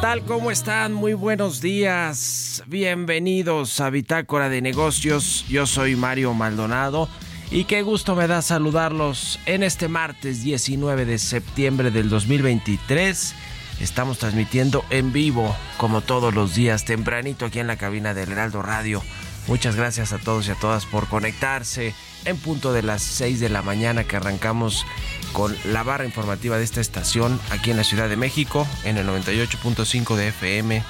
[0.00, 0.22] tal?
[0.24, 0.92] ¿Cómo están?
[0.92, 2.62] Muy buenos días.
[2.66, 5.46] Bienvenidos a Bitácora de Negocios.
[5.48, 7.08] Yo soy Mario Maldonado
[7.50, 13.34] y qué gusto me da saludarlos en este martes 19 de septiembre del 2023.
[13.80, 18.62] Estamos transmitiendo en vivo, como todos los días, tempranito aquí en la cabina del Heraldo
[18.62, 19.02] Radio.
[19.46, 23.48] Muchas gracias a todos y a todas por conectarse en punto de las 6 de
[23.48, 24.84] la mañana que arrancamos
[25.32, 29.06] con la barra informativa de esta estación aquí en la Ciudad de México, en el
[29.06, 30.82] 98.5 de FM.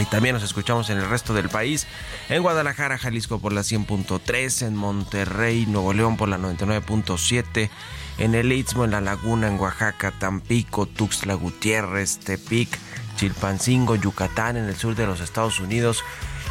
[0.00, 1.86] Y también nos escuchamos en el resto del país,
[2.28, 7.70] en Guadalajara, Jalisco por la 100.3, en Monterrey, Nuevo León por la 99.7,
[8.18, 12.78] en el Istmo, en La Laguna, en Oaxaca, Tampico, Tuxtla Gutiérrez, Tepic,
[13.16, 16.04] Chilpancingo, Yucatán, en el sur de los Estados Unidos,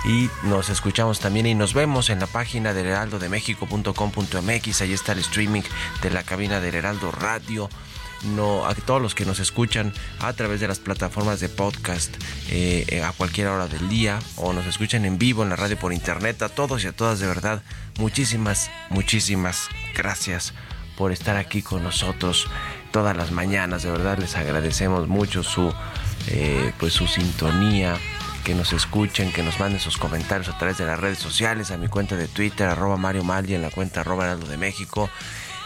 [0.06, 4.82] y nos escuchamos también y nos vemos en la página del heraldodemexico.com.mx.
[4.82, 5.62] Ahí está el streaming
[6.02, 7.70] de la cabina del Heraldo Radio.
[8.24, 12.16] No, a todos los que nos escuchan a través de las plataformas de podcast
[12.50, 15.92] eh, a cualquier hora del día o nos escuchan en vivo en la radio por
[15.92, 17.64] internet, a todos y a todas de verdad,
[17.98, 20.54] muchísimas, muchísimas gracias
[20.98, 22.48] por estar aquí con nosotros
[22.92, 25.74] todas las mañanas, de verdad les agradecemos mucho su,
[26.28, 27.98] eh, pues su sintonía,
[28.44, 31.78] que nos escuchen, que nos manden sus comentarios a través de las redes sociales, a
[31.78, 35.10] mi cuenta de Twitter, arroba Mario Maldi, en la cuenta arroba Heraldo de México.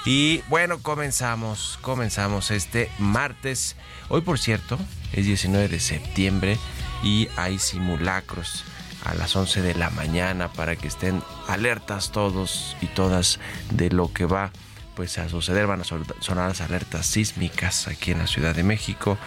[0.05, 3.75] Y bueno, comenzamos, comenzamos este martes.
[4.09, 4.77] Hoy, por cierto,
[5.11, 6.57] es 19 de septiembre
[7.03, 8.63] y hay simulacros
[9.03, 13.39] a las 11 de la mañana para que estén alertas todos y todas
[13.71, 14.51] de lo que va
[14.95, 15.67] pues a suceder.
[15.67, 19.17] Van a sonar las alertas sísmicas aquí en la Ciudad de México.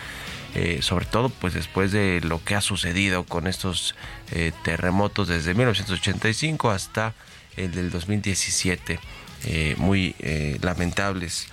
[0.54, 3.94] Eh, sobre todo pues después de lo que ha sucedido con estos
[4.32, 7.14] eh, terremotos desde 1985 hasta
[7.56, 8.98] el del 2017.
[9.44, 10.14] Eh, muy
[10.60, 11.48] lamentables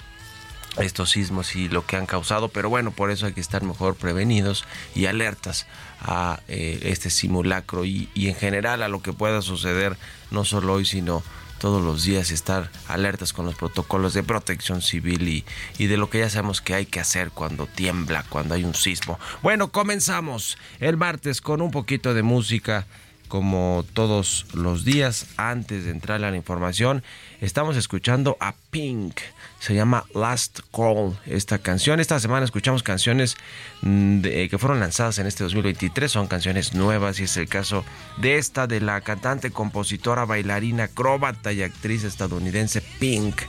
[0.77, 3.95] estos sismos y lo que han causado, pero bueno, por eso hay que estar mejor
[3.95, 5.67] prevenidos y alertas
[6.01, 9.97] a este simulacro y, en general a lo que pueda suceder,
[10.29, 11.23] no solo hoy, sino
[11.59, 15.45] todos los días, estar alertas con los protocolos de protección civil y,
[15.77, 18.75] y de lo que ya sabemos que hay que hacer cuando tiembla, cuando hay un
[18.75, 19.19] sismo.
[19.41, 22.85] Bueno, comenzamos el martes con un poquito de música
[23.27, 27.03] como todos los días, antes de entrar a la información,
[27.41, 29.19] estamos escuchando a Pink.
[29.59, 31.99] Se llama Last Call esta canción.
[31.99, 33.37] Esta semana escuchamos canciones
[33.81, 36.11] mm, que fueron lanzadas en este 2023.
[36.11, 37.83] Son canciones nuevas y es el caso
[38.17, 43.41] de esta de la cantante, compositora, bailarina, acróbata y actriz estadounidense Pink.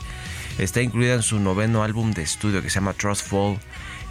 [0.59, 3.59] Está incluida en su noveno álbum de estudio que se llama Trustful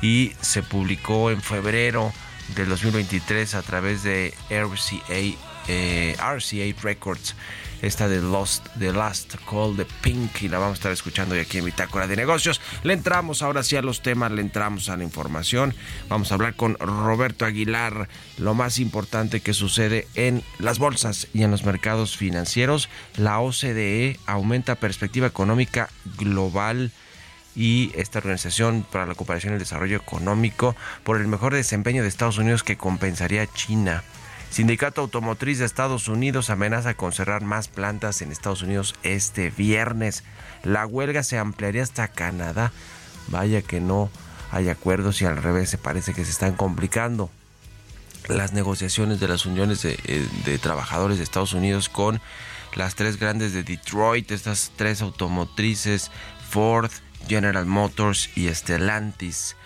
[0.02, 2.14] y se publicó en febrero
[2.56, 7.36] del 2023 a través de RCA eh, RCA Records,
[7.82, 11.42] esta de Lost, The Last Call de Pink, y la vamos a estar escuchando hoy
[11.42, 12.62] aquí en Bitácora de Negocios.
[12.84, 15.76] Le entramos ahora sí a los temas, le entramos a la información.
[16.10, 21.44] Vamos a hablar con Roberto Aguilar, lo más importante que sucede en las bolsas y
[21.44, 22.90] en los mercados financieros.
[23.16, 26.92] La OCDE aumenta perspectiva económica global
[27.56, 32.08] y esta Organización para la Cooperación y el Desarrollo Económico por el mejor desempeño de
[32.08, 34.04] Estados Unidos que compensaría a China.
[34.50, 40.24] Sindicato Automotriz de Estados Unidos amenaza con cerrar más plantas en Estados Unidos este viernes.
[40.64, 42.72] La huelga se ampliaría hasta Canadá.
[43.28, 44.10] Vaya que no
[44.52, 47.30] hay acuerdos y al revés se parece que se están complicando
[48.30, 52.22] las negociaciones de las uniones de, eh, trabajadores de Estados Unidos con
[52.76, 56.10] las tres grandes de Detroit, estas tres automotrices,
[56.50, 56.92] Ford,
[57.28, 59.57] General Motors y Stellantis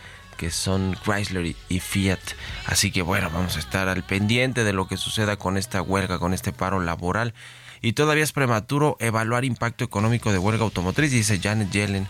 [0.41, 2.17] que son Chrysler y Fiat.
[2.65, 6.17] Así que bueno, vamos a estar al pendiente de lo que suceda con esta huelga,
[6.17, 7.35] con este paro laboral.
[7.79, 12.07] Y todavía es prematuro evaluar impacto económico de huelga automotriz, dice Janet Yellen,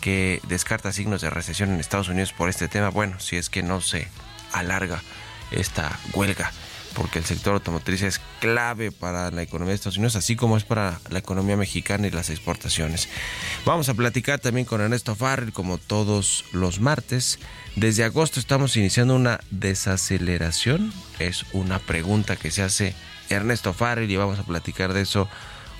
[0.00, 2.88] que descarta signos de recesión en Estados Unidos por este tema.
[2.88, 4.08] Bueno, si es que no se
[4.54, 5.02] alarga
[5.50, 6.50] esta huelga
[6.94, 10.64] porque el sector automotriz es clave para la economía de Estados Unidos, así como es
[10.64, 13.08] para la economía mexicana y las exportaciones.
[13.64, 17.38] Vamos a platicar también con Ernesto Farrell, como todos los martes.
[17.76, 20.92] Desde agosto estamos iniciando una desaceleración.
[21.18, 22.94] Es una pregunta que se hace
[23.28, 25.28] Ernesto Farrell y vamos a platicar de eso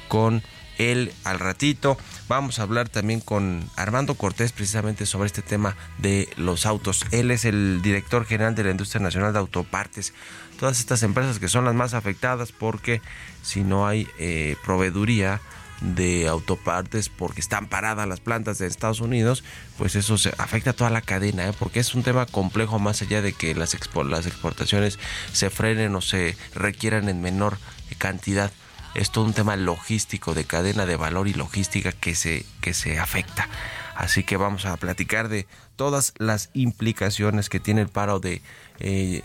[0.08, 0.42] con
[0.78, 1.96] él al ratito.
[2.28, 7.04] Vamos a hablar también con Armando Cortés precisamente sobre este tema de los autos.
[7.10, 10.12] Él es el director general de la Industria Nacional de Autopartes
[10.58, 13.00] todas estas empresas que son las más afectadas porque
[13.42, 15.40] si no hay eh, proveeduría
[15.80, 19.44] de autopartes porque están paradas las plantas de Estados Unidos,
[19.76, 21.52] pues eso se afecta a toda la cadena, ¿eh?
[21.58, 24.98] porque es un tema complejo más allá de que las, las exportaciones
[25.32, 27.58] se frenen o se requieran en menor
[27.98, 28.50] cantidad.
[28.94, 32.98] Es todo un tema logístico, de cadena de valor y logística que se, que se
[32.98, 33.48] afecta.
[33.96, 35.46] Así que vamos a platicar de
[35.76, 38.42] todas las implicaciones que tiene el paro de
[38.80, 39.22] eh,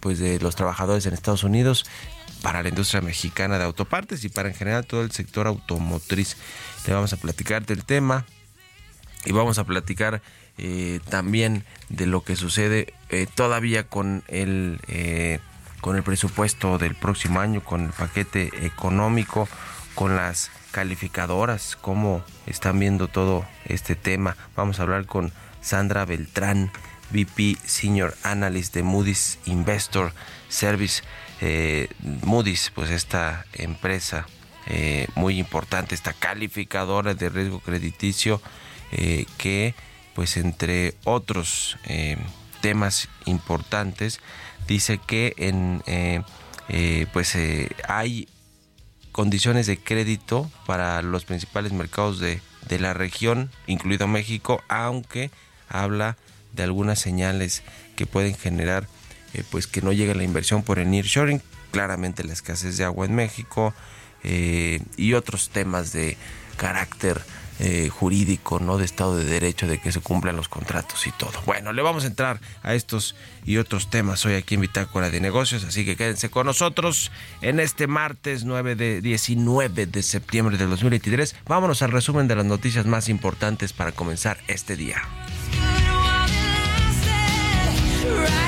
[0.00, 1.86] pues de los trabajadores en Estados Unidos
[2.42, 6.36] para la industria mexicana de autopartes y para en general todo el sector automotriz.
[6.86, 8.26] Le vamos a platicar del tema
[9.24, 10.20] y vamos a platicar
[10.58, 14.80] eh, también de lo que sucede eh, todavía con el
[15.80, 19.46] con el presupuesto del próximo año, con el paquete económico,
[19.94, 24.36] con las calificadoras, cómo están viendo todo este tema.
[24.56, 26.72] Vamos a hablar con Sandra Beltrán,
[27.14, 30.12] VP Senior Analyst de Moody's Investor
[30.48, 31.02] Service.
[31.40, 31.88] Eh,
[32.22, 34.26] Moody's, pues esta empresa
[34.66, 38.42] eh, muy importante, esta calificadora de riesgo crediticio
[38.90, 39.74] eh, que,
[40.14, 41.76] pues entre otros
[42.60, 44.20] temas importantes,
[44.66, 45.82] dice que en
[47.12, 47.36] pues
[47.88, 48.28] hay
[49.12, 55.30] condiciones de crédito para los principales mercados de, de la región, incluido México, aunque
[55.68, 56.16] habla
[56.54, 57.62] de algunas señales
[57.96, 58.86] que pueden generar
[59.34, 61.42] eh, pues que no llegue la inversión por el nearshoring,
[61.72, 63.74] claramente la escasez de agua en México
[64.22, 66.16] eh, y otros temas de
[66.56, 67.20] carácter
[67.60, 68.78] eh, jurídico, ¿no?
[68.78, 71.32] De Estado de Derecho, de que se cumplan los contratos y todo.
[71.46, 75.20] Bueno, le vamos a entrar a estos y otros temas hoy aquí en Bitácora de
[75.20, 80.66] Negocios, así que quédense con nosotros en este martes 9 de 19 de septiembre de
[80.66, 81.36] 2023.
[81.46, 85.02] Vámonos al resumen de las noticias más importantes para comenzar este día.
[88.12, 88.43] right.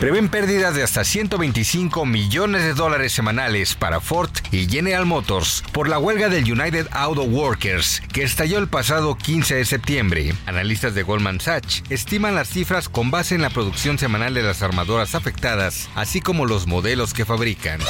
[0.00, 5.88] Prevén pérdidas de hasta 125 millones de dólares semanales para Ford y General Motors por
[5.88, 10.34] la huelga del United Auto Workers que estalló el pasado 15 de septiembre.
[10.44, 14.62] Analistas de Goldman Sachs estiman las cifras con base en la producción semanal de las
[14.62, 17.80] armadoras afectadas, así como los modelos que fabrican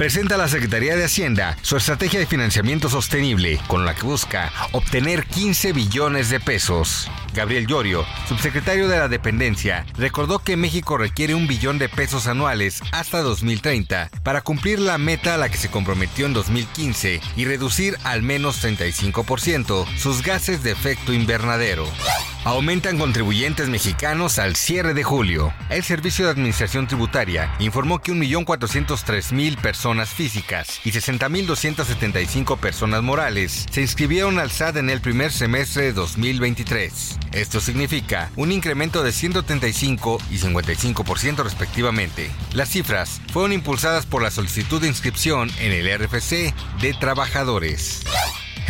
[0.00, 5.26] presenta la Secretaría de Hacienda su estrategia de financiamiento sostenible, con la que busca obtener
[5.26, 7.10] 15 billones de pesos.
[7.34, 12.80] Gabriel Llorio, subsecretario de la Dependencia, recordó que México requiere un billón de pesos anuales
[12.92, 17.98] hasta 2030 para cumplir la meta a la que se comprometió en 2015 y reducir
[18.02, 21.86] al menos 35% sus gases de efecto invernadero.
[22.44, 25.52] Aumentan contribuyentes mexicanos al cierre de julio.
[25.68, 33.80] El Servicio de Administración Tributaria informó que 1.403.000 personas físicas y 60.275 personas morales se
[33.80, 37.18] inscribieron al SAT en el primer semestre de 2023.
[37.32, 42.30] Esto significa un incremento de 135 y 55% respectivamente.
[42.54, 48.04] Las cifras fueron impulsadas por la solicitud de inscripción en el RFC de trabajadores.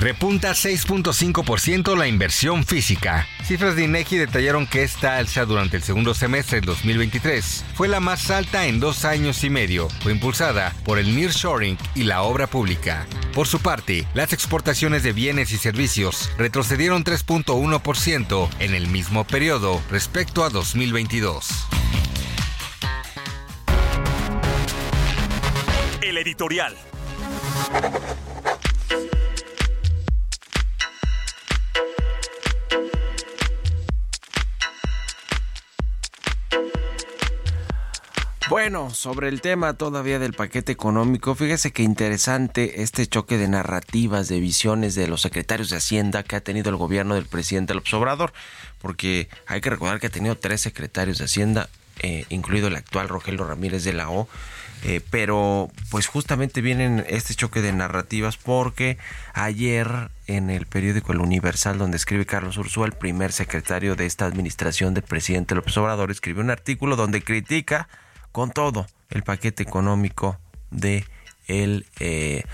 [0.00, 3.26] Repunta 6.5% la inversión física.
[3.44, 8.00] Cifras de INEGI detallaron que esta alza durante el segundo semestre del 2023 fue la
[8.00, 9.90] más alta en dos años y medio.
[10.02, 13.06] Fue impulsada por el nearshoring y la obra pública.
[13.34, 19.82] Por su parte, las exportaciones de bienes y servicios retrocedieron 3.1% en el mismo periodo
[19.90, 21.46] respecto a 2022.
[26.00, 26.74] El editorial.
[38.50, 44.26] Bueno, sobre el tema todavía del paquete económico, fíjese que interesante este choque de narrativas,
[44.26, 47.94] de visiones de los secretarios de Hacienda que ha tenido el gobierno del presidente López
[47.94, 48.32] Obrador,
[48.82, 51.68] porque hay que recordar que ha tenido tres secretarios de Hacienda,
[52.00, 54.28] eh, incluido el actual Rogelio Ramírez de la O,
[54.82, 58.98] eh, pero pues justamente vienen este choque de narrativas porque
[59.32, 64.26] ayer en el periódico El Universal donde escribe Carlos Ursúa, el primer secretario de esta
[64.26, 67.86] administración del presidente López Obrador, escribió un artículo donde critica
[68.32, 70.38] con todo el paquete económico
[70.70, 71.04] de
[71.50, 72.44] el eh,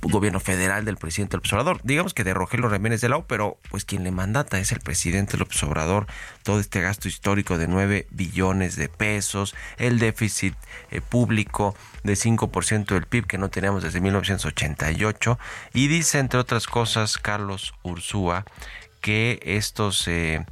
[0.00, 1.80] gobierno federal del presidente López Obrador.
[1.84, 5.36] Digamos que de Rogelio Ramírez de la pero pues quien le mandata es el presidente
[5.36, 6.06] López Obrador.
[6.42, 10.54] Todo este gasto histórico de 9 billones de pesos, el déficit
[10.90, 15.38] eh, público de 5% del PIB que no teníamos desde 1988.
[15.72, 18.44] Y dice, entre otras cosas, Carlos Ursúa,
[19.00, 20.44] que estos, eh,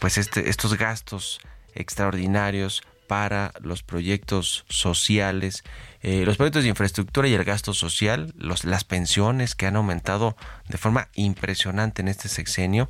[0.00, 1.40] pues este, estos gastos
[1.74, 5.64] extraordinarios para los proyectos sociales,
[6.02, 10.36] eh, los proyectos de infraestructura y el gasto social, los, las pensiones que han aumentado
[10.68, 12.88] de forma impresionante en este sexenio,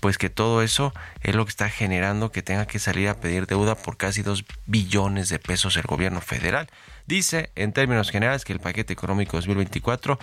[0.00, 0.92] pues que todo eso
[1.22, 4.44] es lo que está generando que tenga que salir a pedir deuda por casi dos
[4.66, 6.68] billones de pesos el gobierno federal.
[7.06, 10.18] Dice en términos generales que el paquete económico 2024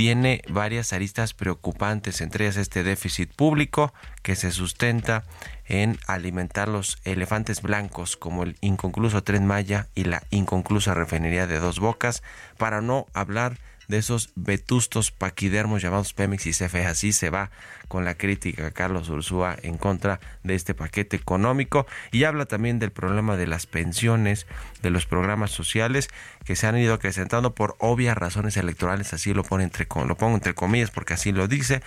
[0.00, 3.92] tiene varias aristas preocupantes, entre ellas este déficit público
[4.22, 5.24] que se sustenta
[5.66, 11.58] en alimentar los elefantes blancos como el inconcluso Tren Maya y la inconclusa refinería de
[11.58, 12.22] Dos Bocas,
[12.56, 13.58] para no hablar
[13.90, 16.86] de esos vetustos paquidermos llamados Pemex y CFE.
[16.86, 17.50] Así se va
[17.88, 21.86] con la crítica Carlos Ursúa en contra de este paquete económico.
[22.12, 24.46] Y habla también del problema de las pensiones,
[24.80, 26.08] de los programas sociales
[26.44, 30.36] que se han ido acrecentando por obvias razones electorales, así lo pone entre lo pongo
[30.36, 31.82] entre comillas porque así lo dice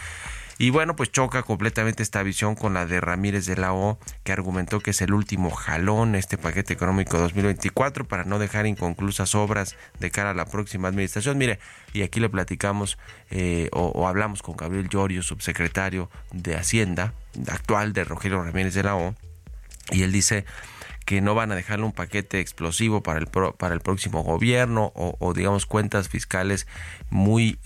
[0.57, 4.31] y bueno, pues choca completamente esta visión con la de Ramírez de la O, que
[4.31, 9.75] argumentó que es el último jalón este paquete económico 2024 para no dejar inconclusas obras
[9.99, 11.37] de cara a la próxima administración.
[11.37, 11.59] Mire,
[11.93, 12.97] y aquí le platicamos
[13.31, 17.13] eh, o, hablamos con Gabriel Llorio, subsecretario de Hacienda,
[17.47, 19.15] actual de Rogelio Ramírez de la O,
[19.91, 20.45] y él dice
[21.05, 25.33] que no van a dejarle un paquete explosivo para el, para el próximo gobierno o,
[25.33, 26.67] digamos cuentas fiscales
[27.09, 27.59] muy,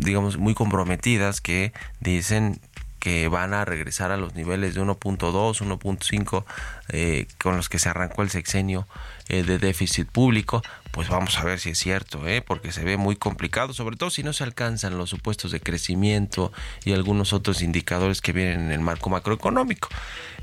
[0.00, 2.60] digamos muy comprometidas que dicen
[3.00, 6.44] que van a regresar a los niveles de 1.2, 1.5
[6.88, 8.86] eh, con los que se arrancó el sexenio
[9.28, 12.42] eh, de déficit público, pues vamos a ver si es cierto, ¿eh?
[12.42, 16.52] porque se ve muy complicado, sobre todo si no se alcanzan los supuestos de crecimiento
[16.84, 19.88] y algunos otros indicadores que vienen en el marco macroeconómico.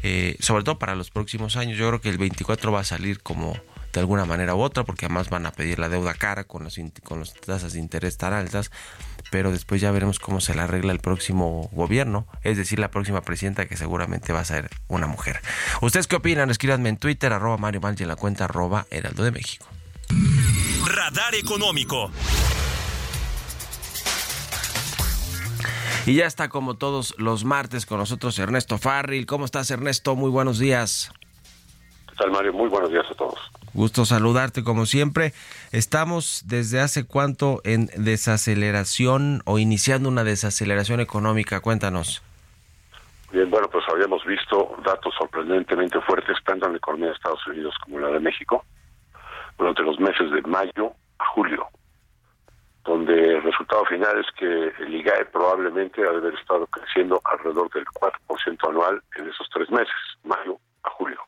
[0.04, 3.22] Eh, sobre todo para los próximos años, yo creo que el 24 va a salir
[3.22, 3.58] como
[3.98, 6.80] de alguna manera u otra, porque además van a pedir la deuda cara con, los,
[7.04, 8.70] con las tasas de interés tan altas,
[9.32, 13.22] pero después ya veremos cómo se la arregla el próximo gobierno, es decir, la próxima
[13.22, 15.42] presidenta que seguramente va a ser una mujer.
[15.82, 16.52] ¿Ustedes qué opinan?
[16.52, 19.66] Escríbanme en Twitter, arroba Mario Manche, en la cuenta arroba Heraldo de México.
[20.86, 22.12] Radar Económico.
[26.06, 29.26] Y ya está como todos los martes con nosotros Ernesto Farril.
[29.26, 30.16] ¿Cómo estás Ernesto?
[30.16, 31.12] Muy buenos días.
[32.10, 32.54] ¿Qué tal Mario?
[32.54, 33.40] Muy buenos días a todos.
[33.78, 35.34] Gusto saludarte como siempre.
[35.72, 41.60] Estamos desde hace cuánto en desaceleración o iniciando una desaceleración económica.
[41.60, 42.24] Cuéntanos.
[43.32, 47.76] Bien, bueno, pues habíamos visto datos sorprendentemente fuertes tanto en la economía de Estados Unidos
[47.84, 48.66] como en la de México
[49.60, 51.68] durante los meses de mayo a julio,
[52.84, 57.70] donde el resultado final es que el IGAE probablemente ha de haber estado creciendo alrededor
[57.72, 59.94] del 4% anual en esos tres meses,
[60.24, 61.22] mayo a julio.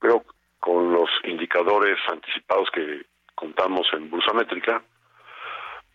[0.00, 0.24] Pero
[0.68, 4.82] con los indicadores anticipados que contamos en Bursa Métrica,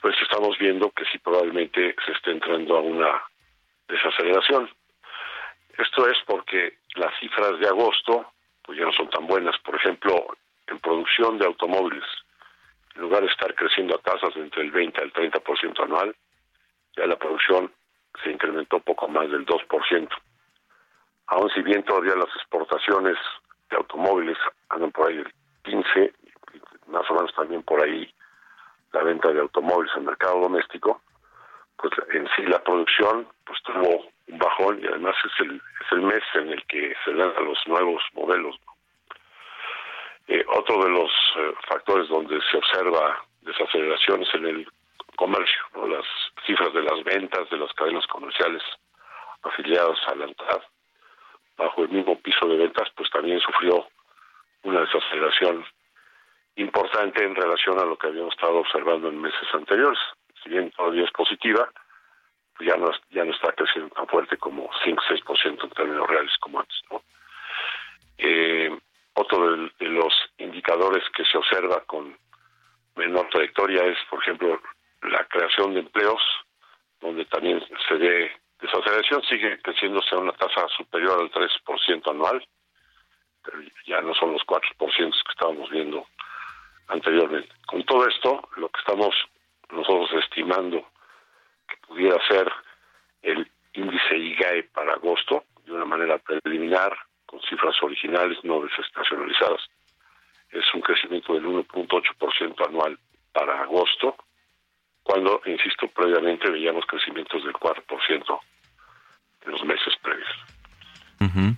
[0.02, 3.22] pues estamos viendo que sí probablemente se esté entrando a una
[3.88, 4.68] desaceleración.
[5.78, 9.56] Esto es porque las cifras de agosto pues ya no son tan buenas.
[9.60, 10.26] Por ejemplo,
[10.66, 12.06] en producción de automóviles,
[12.96, 16.16] en lugar de estar creciendo a tasas entre el 20 al 30% anual,
[16.98, 17.72] ya la producción
[18.24, 20.10] se incrementó poco más del 2%.
[21.28, 23.20] Aún si bien todavía las exportaciones
[23.70, 24.38] de automóviles
[24.70, 26.14] andan por ahí el 15,
[26.88, 28.14] más o menos también por ahí
[28.92, 31.02] la venta de automóviles en mercado doméstico,
[31.78, 36.02] pues en sí la producción pues tuvo un bajón y además es el es el
[36.02, 38.56] mes en el que se lanzan los nuevos modelos.
[40.28, 44.68] Eh, otro de los eh, factores donde se observa desaceleración es en el
[45.18, 46.06] comercio, las
[46.46, 48.64] cifras de las ventas de las cadenas comerciales
[49.44, 50.62] afiliadas a la ANTAD
[51.64, 53.88] bajo el mismo piso de ventas, pues también sufrió
[54.64, 55.66] una desaceleración
[56.56, 60.00] importante en relación a lo que habíamos estado observando en meses anteriores.
[60.42, 61.70] Si bien todavía es positiva,
[62.56, 66.60] pues ya no ya no está creciendo tan fuerte como 5-6% en términos reales como
[66.60, 66.78] antes.
[66.92, 67.02] ¿no?
[68.18, 68.78] Eh,
[69.16, 72.18] otro de, de, los indicadores que se observa con
[72.96, 74.62] menor trayectoria es, por ejemplo,
[75.02, 76.22] la creación de empleos,
[77.00, 78.32] donde también se ve
[78.64, 82.48] desaceleración, sigue creciéndose a una tasa superior al 3% anual,
[83.44, 86.08] pero ya no son los 4% que estábamos viendo
[86.88, 87.50] anteriormente.
[87.66, 89.14] Con todo esto, lo que estamos
[89.70, 90.88] nosotros estimando
[91.68, 92.50] que pudiera ser
[93.22, 96.96] el índice IGAE para agosto, de una manera preliminar,
[97.26, 99.62] con cifras originales no desestacionalizadas,
[100.52, 102.98] es un crecimiento del 1.8% anual
[103.34, 104.16] para agosto,
[105.04, 108.40] cuando, insisto, previamente veíamos crecimientos del 4%
[109.46, 110.30] en los meses previos.
[111.20, 111.54] Uh.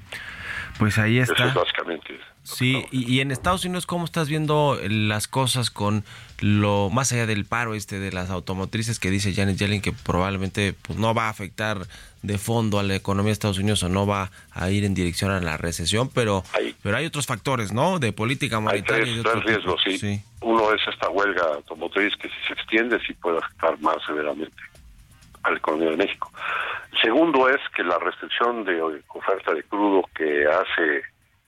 [0.78, 1.34] Pues ahí está.
[1.34, 2.20] Eso es básicamente.
[2.44, 6.04] Sí, y, y, en Estados Unidos, ¿cómo estás viendo las cosas con
[6.42, 10.76] lo más allá del paro este de las automotrices que dice Janet Yellen que probablemente
[10.80, 11.88] pues, no va a afectar
[12.22, 15.32] de fondo a la economía de Estados Unidos o no va a ir en dirección
[15.32, 17.98] a la recesión, pero hay, pero hay otros factores, ¿no?
[17.98, 19.12] De política monetaria.
[19.12, 19.98] Hay tres, y riesgos, sí.
[19.98, 20.22] sí.
[20.42, 24.56] Uno es esta huelga automotriz que si se extiende sí puede afectar más severamente
[25.46, 26.32] a la economía de México.
[27.02, 31.04] Segundo es que la restricción de oferta de crudo que hace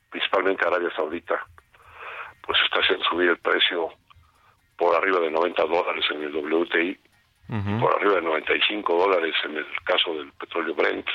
[0.10, 1.44] principalmente Arabia Saudita,
[2.42, 3.90] pues está haciendo subir el precio
[4.78, 7.00] por arriba de 90 dólares en el WTI,
[7.50, 7.80] uh -huh.
[7.80, 11.08] por arriba de 95 dólares en el caso del petróleo Brent.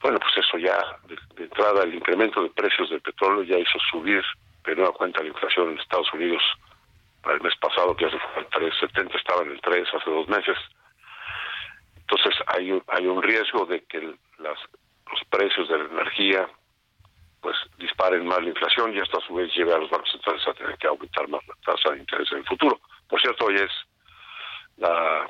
[0.00, 3.78] Bueno, pues eso ya, de, de entrada, el incremento de precios del petróleo ya hizo
[3.90, 4.22] subir
[4.64, 6.42] de nueva cuenta la inflación en Estados Unidos
[7.22, 10.58] para el mes pasado, que hace el 3,70, estaba en el 3 hace dos meses.
[12.14, 13.98] Entonces hay un, hay un riesgo de que
[14.38, 14.58] las,
[15.10, 16.48] los precios de la energía
[17.40, 20.46] pues disparen más la inflación y esto a su vez lleve a los bancos centrales
[20.48, 22.80] a tener que aumentar más la tasa de interés en el futuro.
[23.08, 23.70] Por cierto, hoy es
[24.78, 25.28] la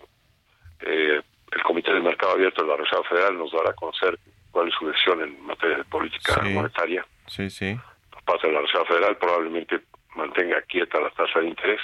[0.80, 1.20] eh,
[1.52, 4.18] el Comité del Mercado Abierto de la Reserva Federal nos dará a conocer
[4.50, 6.50] cuál es su decisión en materia de política Sí.
[6.50, 7.06] monetaria.
[7.26, 7.76] Sí, sí.
[8.10, 9.80] Por parte de la Reserva Federal probablemente
[10.14, 11.80] mantenga quieta la tasa de interés,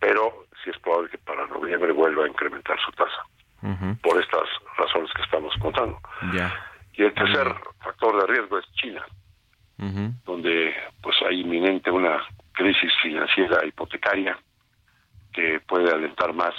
[0.00, 3.24] pero sí es probable que para noviembre vuelva a incrementar su tasa
[4.02, 5.98] Por estas razones que estamos contando.
[6.96, 9.04] Y el tercer factor de riesgo es China,
[10.24, 12.22] donde pues hay inminente una
[12.52, 14.38] crisis financiera hipotecaria
[15.32, 16.54] que puede alentar más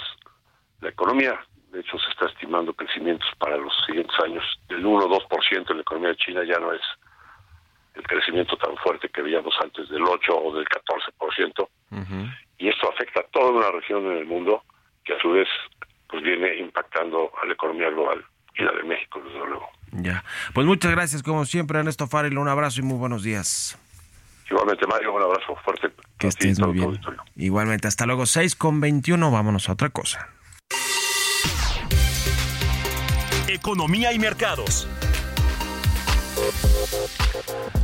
[0.80, 1.38] la economía.
[1.70, 5.76] De hecho, se está estimando crecimientos para los siguientes años del 1 o 2% en
[5.76, 6.82] la economía de China, ya no es
[7.94, 11.68] el crecimiento tan fuerte que veíamos antes del 8 o del 14%.
[12.58, 14.62] Y esto afecta a toda una región en el mundo
[15.04, 15.48] que a su vez
[16.08, 19.68] pues viene impactando a la economía global y la de México, desde luego.
[19.92, 20.24] Ya.
[20.54, 22.38] Pues muchas gracias, como siempre, Ernesto Farrell.
[22.38, 23.78] Un abrazo y muy buenos días.
[24.50, 25.90] Igualmente, Mario, un abrazo fuerte.
[26.18, 27.00] Que estés muy bien.
[27.36, 28.26] Igualmente, hasta luego.
[28.26, 30.28] 6 con 21, vámonos a otra cosa.
[33.48, 34.88] Economía y mercados.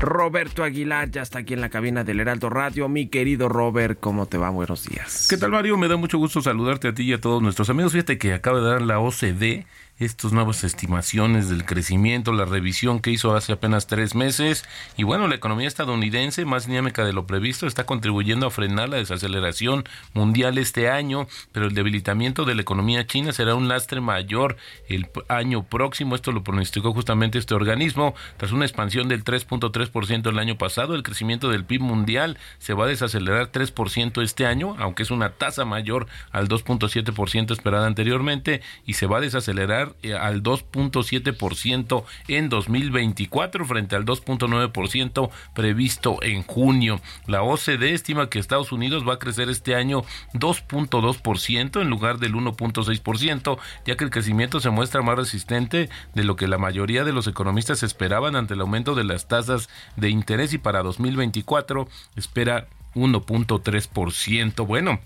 [0.00, 2.88] Roberto Aguilar ya está aquí en la cabina del Heraldo Radio.
[2.88, 4.50] Mi querido Robert, ¿cómo te va?
[4.50, 5.28] Buenos días.
[5.30, 5.76] ¿Qué tal, Mario?
[5.76, 7.92] Me da mucho gusto saludarte a ti y a todos nuestros amigos.
[7.92, 9.66] Fíjate que acaba de dar la OCDE
[10.04, 14.64] estas nuevas estimaciones del crecimiento, la revisión que hizo hace apenas tres meses.
[14.96, 18.96] Y bueno, la economía estadounidense, más dinámica de lo previsto, está contribuyendo a frenar la
[18.96, 19.84] desaceleración
[20.14, 24.56] mundial este año, pero el debilitamiento de la economía china será un lastre mayor
[24.88, 26.14] el año próximo.
[26.14, 28.14] Esto lo pronosticó justamente este organismo.
[28.36, 32.84] Tras una expansión del 3.3% el año pasado, el crecimiento del PIB mundial se va
[32.84, 38.94] a desacelerar 3% este año, aunque es una tasa mayor al 2.7% esperada anteriormente, y
[38.94, 47.00] se va a desacelerar al 2.7% en 2024 frente al 2.9% previsto en junio.
[47.26, 52.34] La OCDE estima que Estados Unidos va a crecer este año 2.2% en lugar del
[52.34, 57.12] 1.6%, ya que el crecimiento se muestra más resistente de lo que la mayoría de
[57.12, 62.68] los economistas esperaban ante el aumento de las tasas de interés y para 2024 espera
[62.94, 64.66] 1.3%.
[64.66, 65.00] Bueno,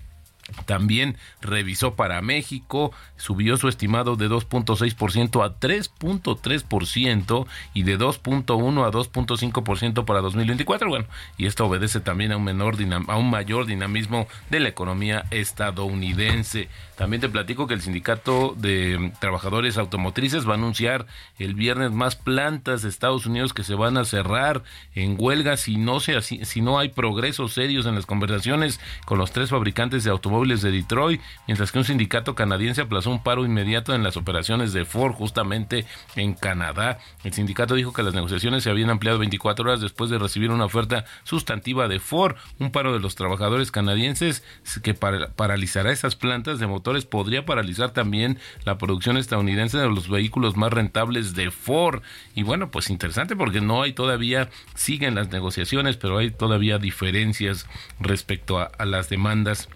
[0.65, 8.91] también revisó para México, subió su estimado de 2.6% a 3.3% y de 2.1 a
[8.91, 10.89] 2.5% para 2024.
[10.89, 11.05] Bueno,
[11.37, 16.69] y esto obedece también a un menor a un mayor dinamismo de la economía estadounidense.
[16.95, 21.05] También te platico que el sindicato de trabajadores automotrices va a anunciar
[21.37, 24.63] el viernes más plantas de Estados Unidos que se van a cerrar
[24.95, 29.31] en huelga si no se si no hay progresos serios en las conversaciones con los
[29.31, 33.93] tres fabricantes de automóviles de Detroit, mientras que un sindicato canadiense aplazó un paro inmediato
[33.93, 36.99] en las operaciones de Ford justamente en Canadá.
[37.23, 40.65] El sindicato dijo que las negociaciones se habían ampliado 24 horas después de recibir una
[40.65, 44.43] oferta sustantiva de Ford, un paro de los trabajadores canadienses
[44.83, 50.55] que paralizará esas plantas de motor podría paralizar también la producción estadounidense de los vehículos
[50.55, 52.01] más rentables de Ford.
[52.33, 57.67] Y bueno, pues interesante porque no hay todavía, siguen las negociaciones, pero hay todavía diferencias
[57.99, 59.69] respecto a las demandas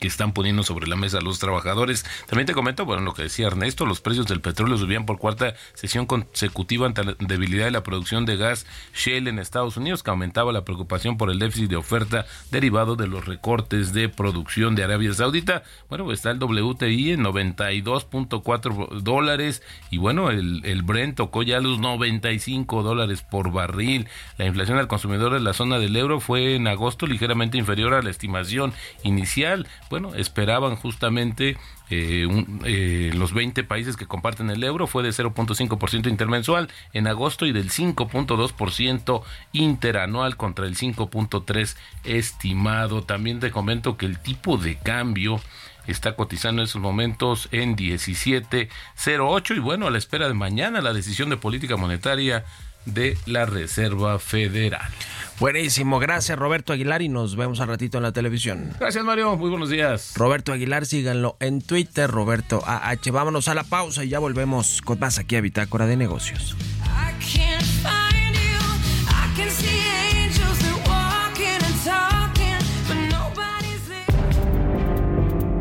[0.00, 2.04] que están poniendo sobre la mesa los trabajadores.
[2.26, 5.54] También te comento, bueno, lo que decía Ernesto, los precios del petróleo subían por cuarta
[5.74, 10.10] sesión consecutiva ante la debilidad de la producción de gas Shell en Estados Unidos, que
[10.10, 14.84] aumentaba la preocupación por el déficit de oferta derivado de los recortes de producción de
[14.84, 15.62] Arabia Saudita.
[15.88, 21.60] Bueno, pues está el WTI en 92.4 dólares y bueno, el, el Brent tocó ya
[21.60, 24.08] los 95 dólares por barril.
[24.38, 28.02] La inflación al consumidor de la zona del euro fue en agosto ligeramente inferior a
[28.02, 31.56] la estimación inicial bueno, esperaban justamente
[31.90, 32.26] eh,
[32.64, 37.52] eh, los 20 países que comparten el euro fue de 0.5% intermensual en agosto y
[37.52, 39.22] del 5.2%
[39.52, 43.02] interanual contra el 5.3% estimado.
[43.02, 45.40] También te comento que el tipo de cambio
[45.86, 50.92] está cotizando en esos momentos en 17.08 y bueno, a la espera de mañana la
[50.92, 52.44] decisión de política monetaria
[52.84, 54.90] de la Reserva Federal.
[55.38, 58.70] Buenísimo, gracias Roberto Aguilar y nos vemos al ratito en la televisión.
[58.80, 60.14] Gracias Mario, muy buenos días.
[60.16, 63.10] Roberto Aguilar, síganlo en Twitter, Roberto AH.
[63.12, 66.56] Vámonos a la pausa y ya volvemos con más aquí a Bitácora de Negocios.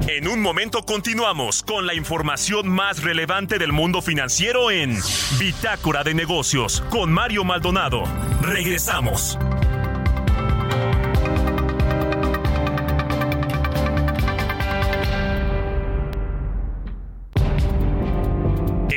[0.07, 4.97] En un momento continuamos con la información más relevante del mundo financiero en
[5.37, 8.03] Bitácora de Negocios con Mario Maldonado.
[8.41, 9.37] Regresamos.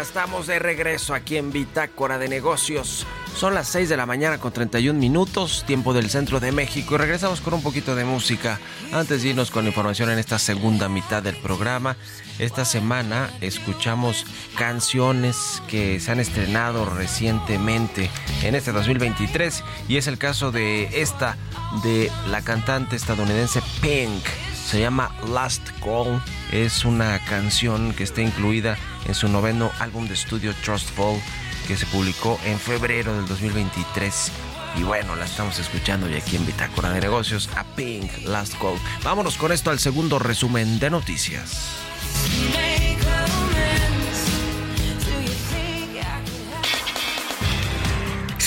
[0.00, 3.04] Estamos de regreso aquí en Bitácora de Negocios.
[3.34, 7.40] Son las 6 de la mañana con 31 minutos, tiempo del centro de México, regresamos
[7.40, 8.60] con un poquito de música.
[8.92, 11.96] Antes de irnos con información en esta segunda mitad del programa,
[12.38, 14.24] esta semana escuchamos
[14.56, 18.08] canciones que se han estrenado recientemente
[18.44, 21.36] en este 2023, y es el caso de esta,
[21.82, 24.24] de la cantante estadounidense Pink
[24.68, 26.22] se llama Last Call.
[26.52, 31.20] Es una canción que está incluida en su noveno álbum de estudio Trustful
[31.66, 34.32] que se publicó en febrero del 2023.
[34.76, 38.78] Y bueno, la estamos escuchando y aquí en Bitácora de Negocios a Pink Last Call.
[39.02, 41.78] Vámonos con esto al segundo resumen de noticias.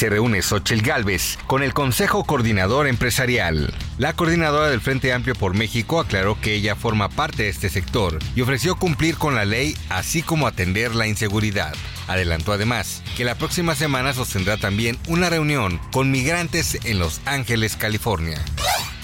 [0.01, 3.71] Se reúne Xochel Gálvez con el Consejo Coordinador Empresarial.
[3.99, 8.17] La coordinadora del Frente Amplio por México aclaró que ella forma parte de este sector
[8.35, 11.75] y ofreció cumplir con la ley así como atender la inseguridad.
[12.07, 17.75] Adelantó además que la próxima semana sostendrá también una reunión con migrantes en Los Ángeles,
[17.75, 18.43] California.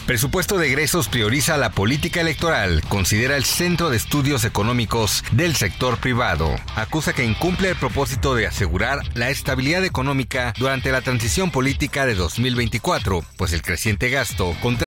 [0.08, 5.98] Presupuesto de egresos prioriza la política electoral, considera el Centro de Estudios Económicos del sector
[5.98, 6.56] privado.
[6.78, 12.16] Acusa que incumple el propósito de asegurar la estabilidad económica durante la transición política de
[12.16, 14.87] 2024, pues el creciente gasto contra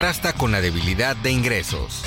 [0.00, 2.04] Hasta con la debilidad de ingresos.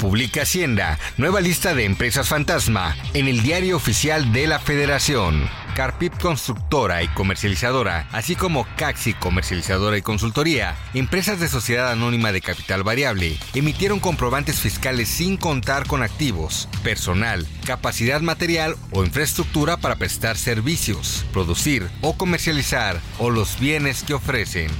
[0.00, 5.46] Publica Hacienda nueva lista de empresas fantasma en el diario oficial de la Federación.
[5.76, 12.40] Carpip Constructora y Comercializadora, así como Caxi Comercializadora y Consultoría, empresas de sociedad anónima de
[12.40, 19.96] capital variable, emitieron comprobantes fiscales sin contar con activos, personal, capacidad material o infraestructura para
[19.96, 24.70] prestar servicios, producir o comercializar o los bienes que ofrecen.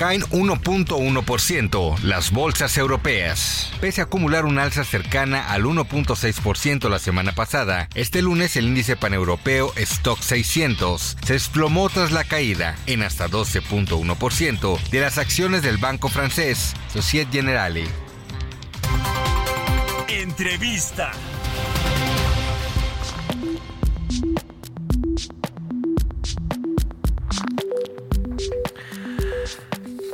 [0.00, 3.70] Caen 1.1% las bolsas europeas.
[3.82, 8.96] Pese a acumular un alza cercana al 1.6% la semana pasada, este lunes el índice
[8.96, 15.76] paneuropeo Stock 600 se desplomó tras la caída en hasta 12.1% de las acciones del
[15.76, 17.84] banco francés Societe Generale.
[20.06, 21.10] Entrevista.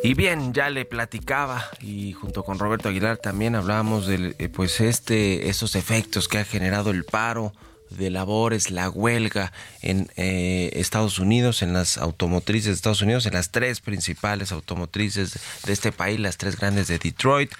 [0.02, 4.80] Y bien, ya le platicaba y junto con Roberto Aguilar también hablábamos de eh, pues
[4.80, 7.52] este esos efectos que ha generado el paro
[7.90, 13.34] de labores, la huelga en eh, Estados Unidos, en las automotrices de Estados Unidos, en
[13.34, 17.52] las tres principales automotrices de este país, las tres grandes de Detroit,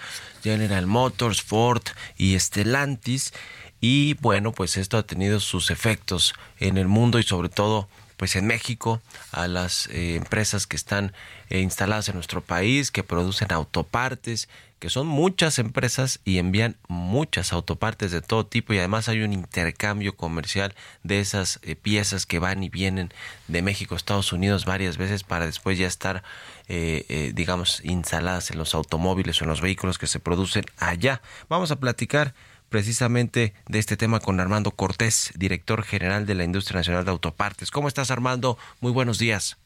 [0.43, 1.83] General Motors, Ford
[2.17, 3.33] y Stellantis.
[3.81, 8.35] Y bueno, pues esto ha tenido sus efectos en el mundo y sobre todo pues
[8.37, 11.13] en México a las eh, empresas que están
[11.51, 14.49] eh, instaladas en nuestro país, que producen autopartes,
[14.91, 20.17] son muchas empresas y envían muchas autopartes de todo tipo y además hay un intercambio
[20.17, 23.13] comercial de esas eh, piezas que van y vienen
[23.49, 26.23] de México a Estados Unidos varias veces para después ya estar
[26.69, 31.23] digamos instaladas en los automóviles o en los vehículos que se producen allá.
[31.49, 32.35] Vamos a platicar
[32.69, 37.71] precisamente de este tema con Armando Cortés, director general de la Industria Nacional de Autopartes.
[37.71, 38.59] ¿Cómo estás, Armando?
[38.81, 39.57] Muy buenos días.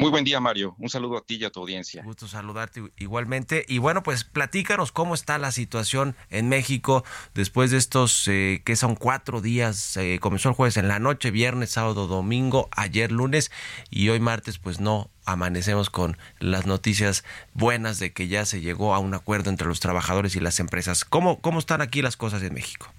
[0.00, 0.74] Muy buen día, Mario.
[0.78, 2.02] Un saludo a ti y a tu audiencia.
[2.02, 3.66] Gusto saludarte igualmente.
[3.68, 8.76] Y bueno, pues platícanos cómo está la situación en México después de estos, eh, que
[8.76, 9.98] son cuatro días.
[9.98, 13.52] Eh, comenzó el jueves en la noche, viernes, sábado, domingo, ayer lunes
[13.90, 18.94] y hoy martes, pues no amanecemos con las noticias buenas de que ya se llegó
[18.94, 21.04] a un acuerdo entre los trabajadores y las empresas.
[21.04, 22.90] ¿Cómo, cómo están aquí las cosas en México?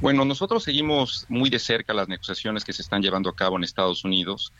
[0.00, 3.64] Bueno, nosotros seguimos muy de cerca las negociaciones que se están llevando a cabo en
[3.64, 4.52] Estados Unidos.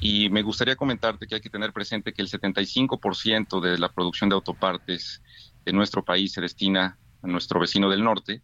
[0.00, 4.28] Y me gustaría comentarte que hay que tener presente que el 75% de la producción
[4.28, 5.22] de autopartes
[5.64, 8.42] de nuestro país se destina a nuestro vecino del norte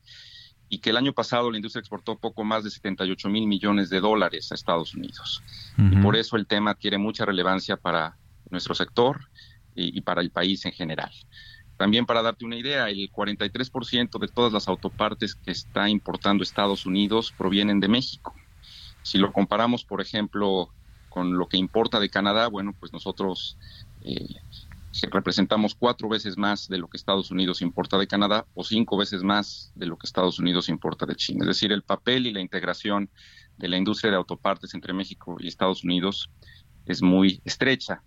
[0.69, 4.01] y que el año pasado la industria exportó poco más de 78 mil millones de
[4.01, 5.43] dólares a Estados Unidos.
[5.77, 8.17] Y por eso el tema adquiere mucha relevancia para
[8.51, 9.21] nuestro sector
[9.75, 11.11] y, y para el país en general.
[11.77, 16.87] También para darte una idea, el 43% de todas las autopartes que está importando Estados
[16.87, 18.35] Unidos provienen de México.
[19.03, 20.73] Si lo comparamos, por ejemplo,
[21.11, 23.59] con lo que importa de Canadá, bueno, pues nosotros
[24.03, 24.37] eh,
[25.11, 29.23] representamos cuatro veces más de lo que Estados Unidos importa de Canadá o cinco veces
[29.23, 31.41] más de lo que Estados Unidos importa de China.
[31.43, 33.11] Es decir, el papel y la integración
[33.59, 36.31] de la industria de autopartes entre México y Estados Unidos
[36.87, 38.03] es muy estrecha.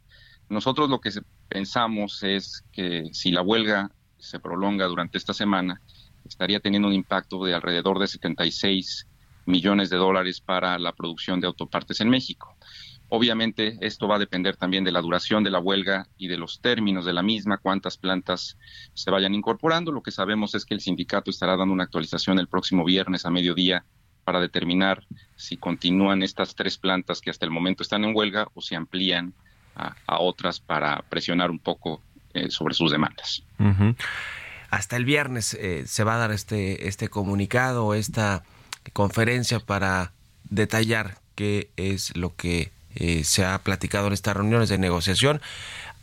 [0.49, 1.11] Nosotros lo que
[1.47, 5.81] pensamos es que si la huelga se prolonga durante esta semana,
[6.25, 9.07] estaría teniendo un impacto de alrededor de 76
[9.45, 12.55] millones de dólares para la producción de autopartes en México.
[13.15, 16.61] Obviamente esto va a depender también de la duración de la huelga y de los
[16.61, 18.57] términos de la misma, cuántas plantas
[18.95, 19.91] se vayan incorporando.
[19.91, 23.29] Lo que sabemos es que el sindicato estará dando una actualización el próximo viernes a
[23.29, 23.85] mediodía
[24.23, 25.03] para determinar
[25.35, 29.35] si continúan estas tres plantas que hasta el momento están en huelga o si amplían
[29.75, 32.01] a, otras para presionar un poco
[32.33, 33.43] eh, sobre sus demandas.
[34.71, 38.43] Hasta el viernes eh, se va a dar este, este comunicado, esta
[38.91, 40.13] conferencia para
[40.49, 45.41] detallar qué es lo que eh, se ha platicado en estas reuniones de negociación.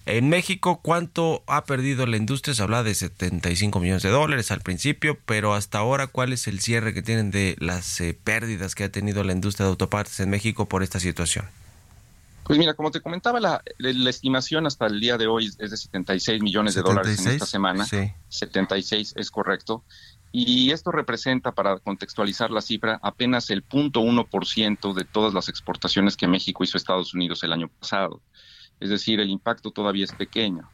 [0.06, 2.54] En México, ¿cuánto ha perdido la industria?
[2.54, 6.60] Se habla de 75 millones de dólares al principio, pero hasta ahora, ¿cuál es el
[6.60, 10.30] cierre que tienen de las eh, pérdidas que ha tenido la industria de autopartes en
[10.30, 11.46] México por esta situación?
[12.50, 16.42] Pues mira, como te comentaba, la, estimación hasta el día de hoy es de 76
[16.42, 17.84] millones de dólares en esta semana.
[17.84, 18.10] Sí.
[18.28, 19.84] 76 es correcto.
[20.32, 26.28] Y esto representa, para contextualizar la cifra, apenas el 0.1% de todas las exportaciones que
[26.28, 28.22] México hizo a Estados Unidos el año pasado.
[28.78, 30.70] Es decir, el impacto todavía es pequeño.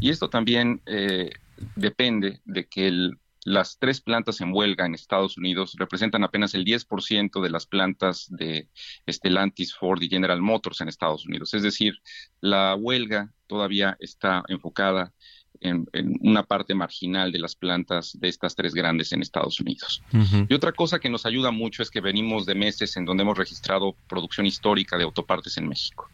[0.00, 1.30] Y esto también eh,
[1.74, 3.10] depende de que
[3.44, 8.26] las tres plantas en huelga en Estados Unidos representan apenas el 10% de las plantas
[8.30, 8.68] de
[9.08, 11.54] Stellantis, Ford y General Motors en Estados Unidos.
[11.54, 11.94] Es decir,
[12.40, 15.12] la huelga todavía está enfocada
[15.60, 15.86] en,
[16.20, 20.02] una parte marginal de las plantas de estas tres grandes en Estados Unidos.
[20.48, 23.36] Y otra cosa que nos ayuda mucho es que venimos de meses en donde hemos
[23.36, 26.08] registrado producción histórica de autopartes en México.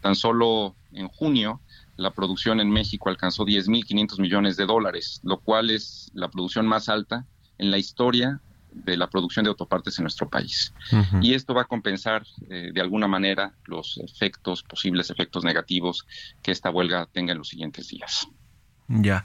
[0.00, 1.60] Tan solo en junio
[1.96, 6.88] la producción en México alcanzó 10.500 millones de dólares, lo cual es la producción más
[6.88, 7.26] alta
[7.58, 8.40] en la historia
[8.72, 10.72] de la producción de autopartes en nuestro país.
[11.20, 16.06] Y esto va a compensar eh, de alguna manera los efectos, posibles efectos negativos
[16.42, 18.28] que esta huelga tenga en los siguientes días.
[18.90, 19.24] Ya.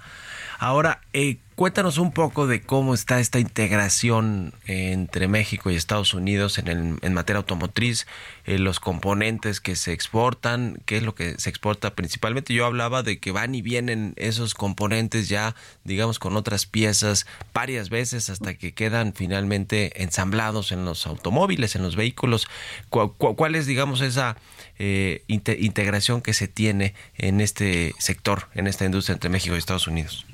[0.59, 6.57] Ahora, eh, cuéntanos un poco de cómo está esta integración entre México y Estados Unidos
[6.57, 8.07] en, en materia automotriz,
[8.45, 12.53] eh, los componentes que se exportan, qué es lo que se exporta principalmente.
[12.53, 17.89] Yo hablaba de que van y vienen esos componentes ya, digamos, con otras piezas varias
[17.89, 22.47] veces hasta que quedan finalmente ensamblados en los automóviles, en los vehículos.
[22.89, 24.35] cuál es, digamos, esa
[24.77, 29.87] eh, integración que se tiene en este sector, en esta industria entre México y Estados
[29.87, 30.25] Unidos.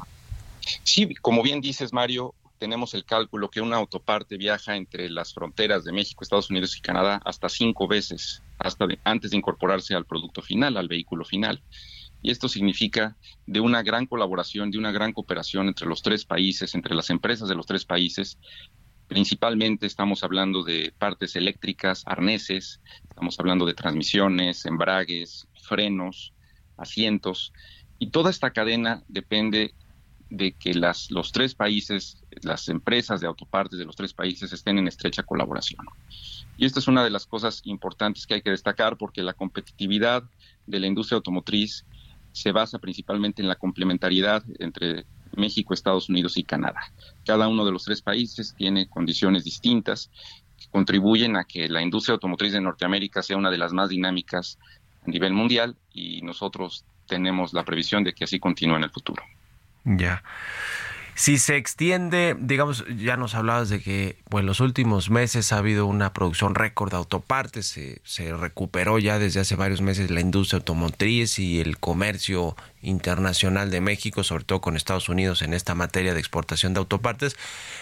[0.84, 5.84] Sí, como bien dices, Mario, tenemos el cálculo que una autoparte viaja entre las fronteras
[5.84, 10.42] de México, Estados Unidos y Canadá hasta cinco veces, hasta antes de incorporarse al producto
[10.42, 11.64] final, al vehículo final.
[12.22, 16.76] Y esto significa de una gran colaboración, de una gran cooperación entre los tres países,
[16.76, 18.38] entre las empresas de los tres países,
[19.12, 26.34] Principalmente estamos hablando de partes eléctricas, arneses, estamos hablando de transmisiones, embragues, frenos,
[26.78, 27.52] asientos,
[28.00, 29.76] y toda esta cadena depende
[30.32, 34.78] de que las, los tres países, las empresas de autopartes de los tres países estén
[34.78, 35.86] en estrecha colaboración.
[36.58, 40.24] Y esta es una de las cosas importantes que hay que destacar porque la competitividad
[40.66, 41.86] de la industria automotriz
[42.32, 46.80] se basa principalmente en la complementariedad entre México, Estados Unidos y Canadá.
[47.26, 50.10] Cada uno de los tres países tiene condiciones distintas
[50.58, 54.58] que contribuyen a que la industria automotriz de Norteamérica sea una de las más dinámicas
[55.06, 59.24] a nivel mundial y nosotros tenemos la previsión de que así continúe en el futuro.
[59.84, 60.24] Ya.
[61.22, 65.60] Si se extiende, digamos, ya nos hablabas de que pues, en los últimos meses ha
[65.60, 70.58] habido una producción récord de autopartes, se, recuperó ya desde hace varios meses la industria
[70.58, 76.16] automotriz y el comercio internacional de México, sobre todo con Estados Unidos en esta materia
[76.16, 77.36] de exportación de autopartes,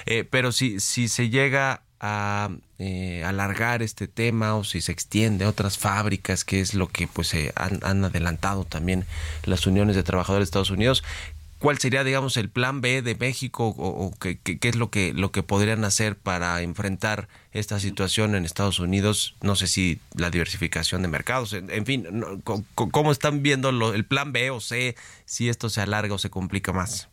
[0.06, 5.46] eh, pero si, si se llega a eh, alargar este tema o si se extiende
[5.46, 9.06] a otras fábricas, que es lo que pues se han, han, adelantado también
[9.44, 11.04] las uniones de trabajadores de Estados Unidos,
[11.60, 15.44] ¿Cuál sería, digamos, el plan B de México o, qué, es lo que, lo que
[15.44, 19.36] podrían hacer para enfrentar esta situación en Estados Unidos?
[19.42, 22.42] No sé si la diversificación de mercados, en, fin,
[22.76, 24.96] ¿cómo están viendo el plan B o C
[25.26, 27.10] si esto se alarga o se complica más?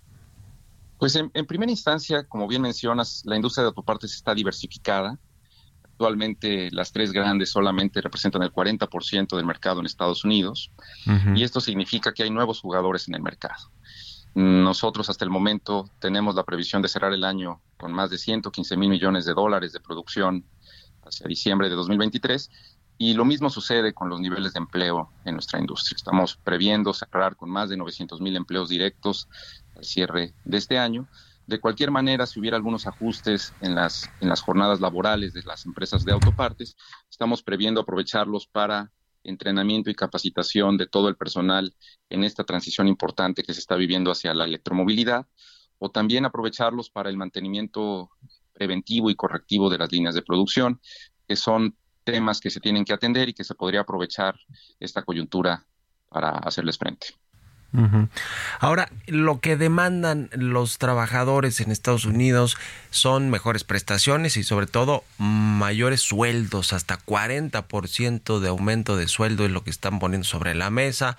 [0.98, 5.18] Pues en, primera instancia, como bien mencionas, la industria de autopartes está diversificada.
[5.82, 10.70] Actualmente las tres grandes solamente representan el 40% del mercado en Estados Unidos
[11.34, 13.70] y esto significa que hay nuevos jugadores en el mercado.
[14.36, 18.76] Nosotros hasta el momento tenemos la previsión de cerrar el año con más de 115
[18.76, 20.44] mil millones de dólares de producción
[21.02, 22.50] hacia diciembre de 2023
[22.98, 25.96] Y lo mismo sucede con los niveles de empleo en nuestra industria.
[25.96, 29.26] Estamos previendo cerrar con más de 900 mil empleos directos
[29.74, 31.08] al cierre de este año.
[31.46, 34.10] De cualquier manera, si hubiera algunos ajustes en las,
[34.44, 36.76] jornadas laborales de las empresas de autopartes,
[37.08, 38.92] estamos previendo aprovecharlos para
[39.28, 41.74] entrenamiento y capacitación de todo el personal
[42.08, 45.26] en esta transición importante que se está viviendo hacia la electromovilidad,
[45.78, 48.10] o también aprovecharlos para el mantenimiento
[48.52, 50.80] preventivo y correctivo de las líneas de producción,
[51.28, 54.36] que son temas que se tienen que atender y que se podría aprovechar
[54.80, 55.66] esta coyuntura
[56.08, 57.08] para hacerles frente.
[58.60, 62.56] Ahora, lo que demandan los trabajadores en Estados Unidos
[62.90, 69.50] son mejores prestaciones y sobre todo mayores sueldos, hasta 40% de aumento de sueldo es
[69.50, 71.16] lo que están poniendo sobre la mesa.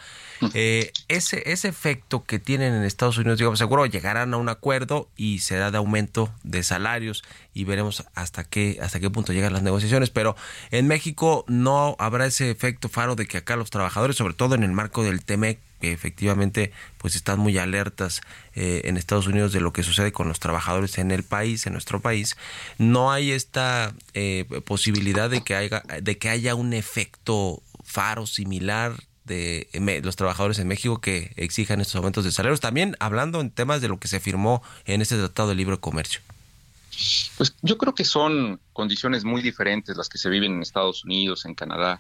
[0.54, 5.08] Eh, ese, ese efecto que tienen en Estados Unidos, digamos, seguro llegarán a un acuerdo
[5.16, 9.64] y será de aumento de salarios y veremos hasta qué, hasta qué punto llegan las
[9.64, 10.10] negociaciones.
[10.10, 10.36] Pero
[10.72, 14.64] en México no habrá ese efecto faro de que acá los trabajadores, sobre todo en
[14.64, 18.22] el marco del TEMEC, que efectivamente pues están muy alertas
[18.56, 21.74] eh, en Estados Unidos de lo que sucede con los trabajadores en el país, en
[21.74, 22.38] nuestro país,
[22.78, 28.94] no hay esta eh, posibilidad de que haya, de que haya un efecto faro similar
[29.26, 29.68] de
[30.04, 33.90] los trabajadores en México que exijan estos aumentos de salarios, también hablando en temas de
[33.90, 36.22] lo que se firmó en este Tratado de Libre Comercio.
[37.38, 41.46] Pues yo creo que son condiciones muy diferentes las que se viven en Estados Unidos,
[41.46, 42.00] en Canadá,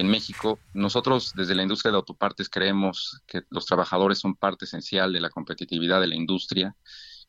[0.00, 5.12] en México, nosotros desde la industria de autopartes creemos que los trabajadores son parte esencial
[5.12, 6.76] de la competitividad de la industria.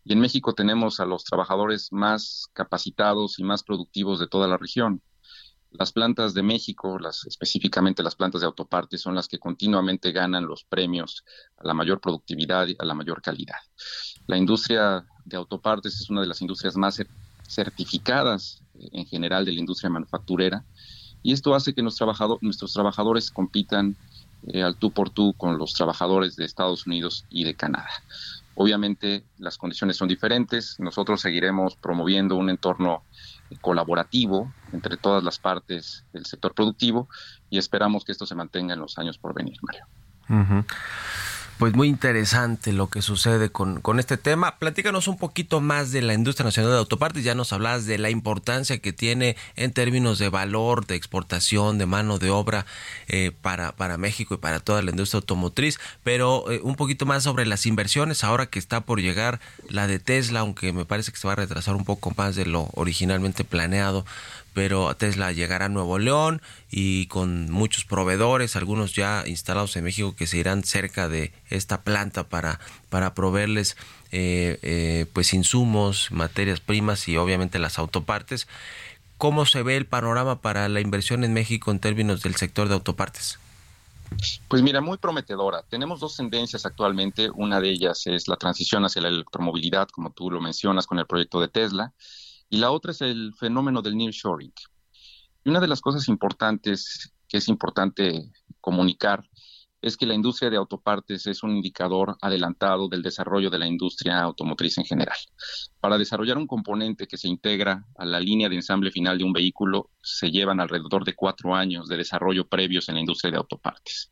[0.03, 4.57] Y en México tenemos a los trabajadores más capacitados y más productivos de toda la
[4.57, 5.01] región.
[5.71, 10.63] Las plantas de México, específicamente las plantas de autopartes, son las que continuamente ganan los
[10.63, 11.23] premios
[11.57, 13.59] a la mayor productividad y a la mayor calidad.
[14.27, 17.01] La industria de autopartes es una de las industrias más
[17.47, 20.65] certificadas en general de la industria manufacturera
[21.23, 23.95] y esto hace que nuestros trabajadores compitan
[24.47, 27.89] eh, al tú por tú con los trabajadores de Estados Unidos y de Canadá.
[28.55, 33.03] Obviamente las condiciones son diferentes, nosotros seguiremos promoviendo un entorno
[33.49, 37.09] eh, colaborativo entre todas las partes del sector productivo
[37.49, 39.85] y esperamos que esto se mantenga en los años por venir, Mario
[41.57, 44.57] pues muy interesante lo que sucede con, con, este tema.
[44.59, 47.23] Platícanos un poquito más de la industria nacional de autopartes.
[47.23, 51.85] Ya nos hablas de la importancia que tiene en términos de valor, de exportación, de
[51.85, 52.65] mano de obra
[53.07, 55.79] eh, para, para México y para toda la industria automotriz.
[56.03, 59.39] Pero eh, un poquito más sobre las inversiones, ahora que está por llegar
[59.69, 62.45] la de Tesla, aunque me parece que se va a retrasar un poco más de
[62.45, 64.05] lo originalmente planeado
[64.57, 66.41] pero Tesla llegará a Nuevo León
[66.71, 71.83] y con muchos proveedores, algunos ya instalados en México que se irán cerca de esta
[71.83, 73.77] planta para, para proveerles
[74.11, 78.47] eh, eh, pues insumos, materias primas y obviamente las autopartes.
[79.19, 82.73] ¿Cómo se ve el panorama para la inversión en México en términos del sector de
[82.73, 83.37] autopartes?
[84.47, 85.61] Pues mira, muy prometedora.
[85.69, 87.29] Tenemos dos tendencias actualmente.
[87.29, 91.05] Una de ellas es la transición hacia la electromovilidad, como tú lo mencionas con el
[91.05, 91.93] proyecto de Tesla
[92.49, 94.53] y la otra es el fenómeno del nearshoring.
[95.43, 98.31] Y una de las cosas importantes que es importante
[98.61, 99.23] comunicar
[99.81, 104.21] es que la industria de autopartes es un indicador adelantado del desarrollo de la industria
[104.21, 105.17] automotriz en general.
[105.79, 109.33] Para desarrollar un componente que se integra a la línea de ensamble final de un
[109.33, 114.11] vehículo, se llevan alrededor de cuatro años de desarrollo previos en la industria de autopartes.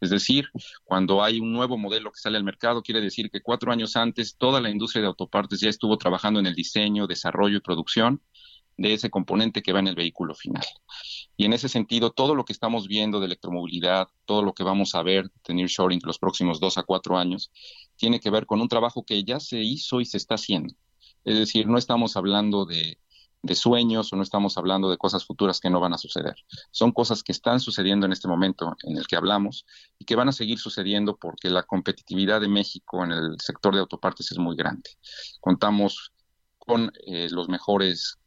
[0.00, 0.48] Es decir,
[0.84, 4.36] cuando hay un nuevo modelo que sale al mercado, quiere decir que cuatro años antes
[4.36, 8.22] toda la industria de autopartes ya estuvo trabajando en el diseño, desarrollo y producción
[8.78, 10.64] de ese componente que va en el vehículo final.
[11.36, 14.94] Y en ese sentido, todo lo que estamos viendo de electromovilidad, todo lo que vamos
[14.94, 17.52] a ver de nearshoring los próximos dos a cuatro años,
[17.96, 20.74] tiene que ver con un trabajo que ya se hizo y se está haciendo.
[21.24, 22.98] Es decir, no estamos hablando de
[23.42, 26.36] de sueños o no estamos hablando de cosas futuras que no van a suceder.
[26.70, 29.66] Son cosas que están sucediendo en este momento en el que hablamos
[29.98, 33.80] y que van a seguir sucediendo porque la competitividad de México en el sector de
[33.80, 34.90] autopartes es muy grande.
[35.40, 36.12] Contamos
[36.58, 38.18] con eh, los mejores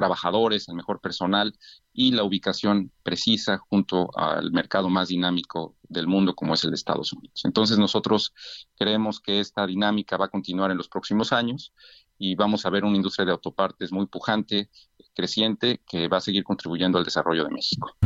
[0.00, 1.54] trabajadores, el mejor personal
[1.92, 6.76] y la ubicación precisa junto al mercado más dinámico del mundo como es el de
[6.76, 7.42] Estados Unidos.
[7.44, 8.32] Entonces nosotros
[8.76, 11.74] creemos que esta dinámica va a continuar en los próximos años
[12.20, 14.68] y vamos a ver una industria de autopartes muy pujante,
[15.14, 17.96] creciente, que va a seguir contribuyendo al desarrollo de México.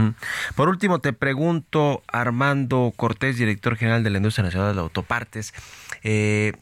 [0.56, 5.52] Por último, te pregunto, Armando Cortés, director general de la Industria Nacional de Autopartes,
[6.04, 6.52] eh,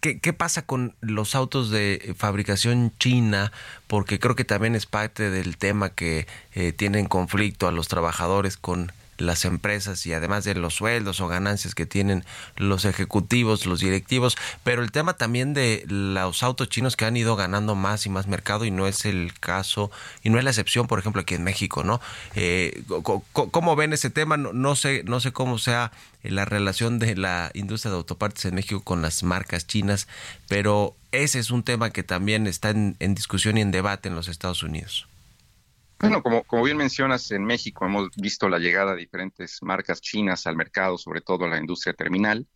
[0.00, 3.50] ¿Qué, pasa con los autos de fabricación china?
[3.88, 8.56] Porque creo que también es parte del tema que eh, tienen conflicto a los trabajadores
[8.56, 12.24] con las empresas y además de los sueldos o ganancias que tienen
[12.56, 17.36] los ejecutivos, los directivos, pero el tema también de los autos chinos que han ido
[17.36, 19.90] ganando más y más mercado y no es el caso
[20.22, 22.00] y no es la excepción, por ejemplo, aquí en México, ¿no?
[22.34, 22.82] Eh,
[23.32, 24.36] ¿Cómo ven ese tema?
[24.36, 25.92] No, no sé, no sé cómo sea
[26.22, 30.08] la relación de la industria de autopartes en México con las marcas chinas,
[30.48, 34.28] pero ese es un tema que también está en, discusión y en debate en los
[34.28, 35.06] Estados Unidos.
[35.98, 40.46] Bueno, como, como bien mencionas, en México hemos visto la llegada de diferentes marcas chinas
[40.46, 42.46] al mercado, sobre todo a la industria terminal.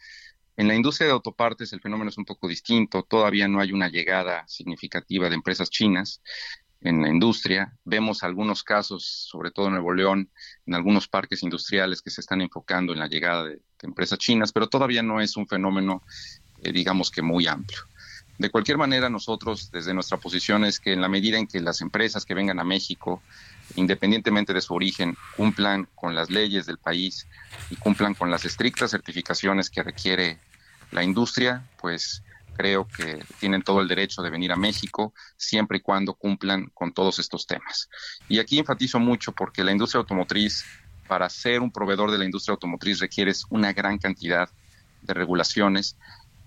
[0.57, 3.89] En la industria de autopartes el fenómeno es un poco distinto, todavía no hay una
[3.89, 6.21] llegada significativa de empresas chinas
[6.83, 7.75] en la industria.
[7.85, 10.31] Vemos algunos casos, sobre todo en Nuevo León,
[10.67, 14.69] en algunos parques industriales que se están enfocando en la llegada de, empresas chinas, pero
[14.69, 16.03] todavía no es un fenómeno,
[16.63, 17.81] eh, digamos que muy amplio.
[18.41, 21.83] De cualquier manera, nosotros desde nuestra posición es que en la medida en que las
[21.83, 23.23] empresas que vengan a México,
[23.77, 27.27] independientemente de su origen, cumplan con las leyes del país
[27.69, 30.39] y cumplan con las estrictas certificaciones que requiere
[30.91, 32.23] la industria, pues
[32.57, 36.95] creo que tienen todo el derecho de venir a México siempre y cuando cumplan con
[36.95, 37.91] todos estos temas.
[38.27, 40.65] Y aquí enfatizo mucho porque la industria automotriz,
[41.07, 44.49] para ser un proveedor de la industria automotriz, requieres una gran cantidad
[45.03, 45.97] de regulaciones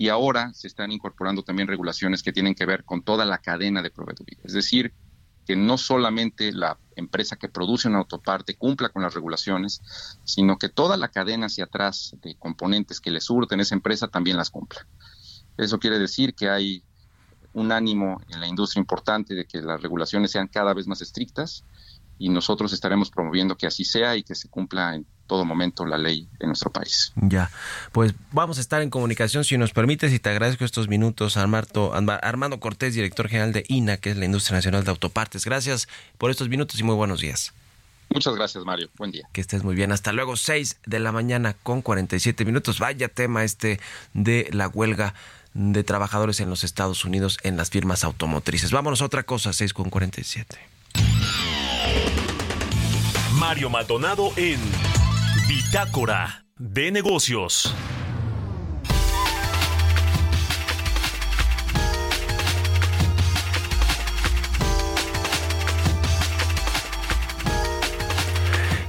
[0.04, 3.82] y ahora se están incorporando también regulaciones que tienen que ver con toda la cadena
[3.82, 4.38] de proveeduría.
[4.44, 4.94] Es decir,
[5.46, 9.82] que no solamente la empresa que produce una autoparte cumpla con las regulaciones,
[10.26, 14.36] sino que toda la cadena hacia atrás de componentes que le surten esa empresa también
[14.36, 14.86] las cumpla.
[15.56, 16.84] Eso quiere decir que hay
[17.54, 21.64] un ánimo en la industria importante de que las regulaciones sean cada vez más estrictas
[22.20, 25.98] y nosotros estaremos promoviendo que así sea y que se cumpla en todo momento la
[25.98, 27.14] ley en nuestro país.
[27.16, 27.50] Ya,
[27.92, 31.94] pues vamos a estar en comunicación si nos permites y te agradezco estos minutos Armando,
[32.22, 35.46] Armando Cortés, director general de INA, que es la Industria Nacional de Autopartes.
[35.46, 37.54] Gracias por estos minutos y muy buenos días.
[38.10, 38.90] Muchas gracias, Mario.
[38.98, 39.28] Buen día.
[39.32, 39.92] Que estés muy bien.
[39.92, 42.80] Hasta luego, 6 de la mañana con 47 minutos.
[42.80, 43.80] Vaya tema este
[44.14, 45.16] de la huelga
[45.54, 48.72] de trabajadores en los Estados Unidos en las firmas automotrices.
[48.72, 50.60] Vámonos a otra cosa, 6 con 47.
[53.34, 54.60] Mario Maldonado en
[55.48, 57.76] Bitácora de Negocios.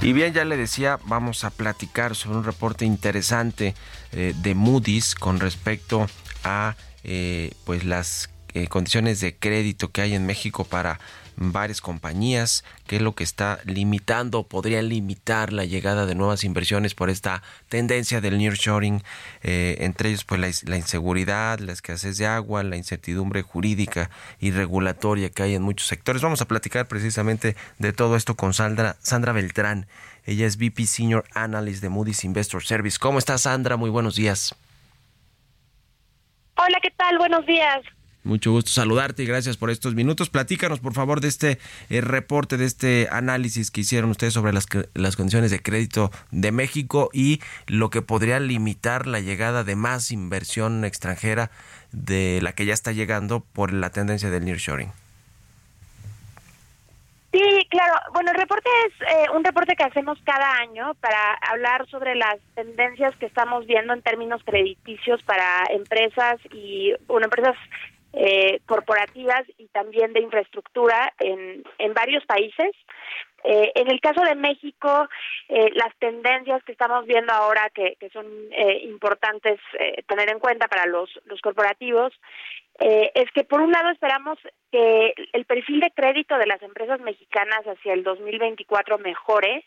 [0.01, 3.73] Y bien, ya le decía, vamos a platicar sobre un reporte interesante
[4.11, 6.07] eh, de Moody's con respecto
[6.43, 10.99] a eh, pues las eh, condiciones de crédito que hay en México para
[11.35, 16.95] varias compañías, que es lo que está limitando, podría limitar la llegada de nuevas inversiones
[16.95, 19.03] por esta tendencia del nearshoring,
[19.43, 24.09] eh, entre ellos pues la, la, inseguridad, la escasez de agua, la incertidumbre jurídica
[24.39, 26.21] y regulatoria que hay en muchos sectores.
[26.21, 29.87] Vamos a platicar precisamente de todo esto con Sandra, Sandra Beltrán.
[30.25, 32.97] Ella es VP Senior Analyst de Moody's Investor Service.
[32.99, 33.77] ¿Cómo está Sandra?
[33.77, 34.55] Muy buenos días.
[36.57, 37.17] Hola, ¿qué tal?
[37.17, 37.83] Buenos días.
[38.25, 40.31] Mucho gusto saludarte y gracias por estos minutos.
[40.31, 41.59] Platícanos, por favor, de este
[41.91, 44.65] eh, reporte, de este análisis que hicieron ustedes sobre las,
[44.95, 50.09] las condiciones de crédito de México y lo que podría limitar la llegada de más
[50.09, 51.51] inversión extranjera
[51.91, 54.91] de la que ya está llegando por la tendencia del nearshoring.
[57.31, 57.93] Sí, claro.
[58.11, 62.37] Bueno, el reporte es eh, un reporte que hacemos cada año para hablar sobre las
[62.55, 67.55] tendencias que estamos viendo en términos crediticios para empresas y bueno, empresas
[68.15, 72.71] eh, corporativas y también de infraestructura en, en varios países.
[73.47, 75.07] Eh, en el caso de México,
[75.49, 79.59] eh, las tendencias que estamos viendo ahora que, que son eh, importantes
[80.07, 82.13] tener en cuenta para los, los corporativos
[82.77, 84.37] es que por un lado esperamos
[84.69, 89.63] que el perfil de crédito de las empresas mexicanas hacia el 2024 mejore.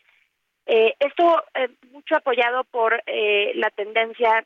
[0.65, 1.43] esto
[1.91, 4.45] mucho apoyado por la tendencia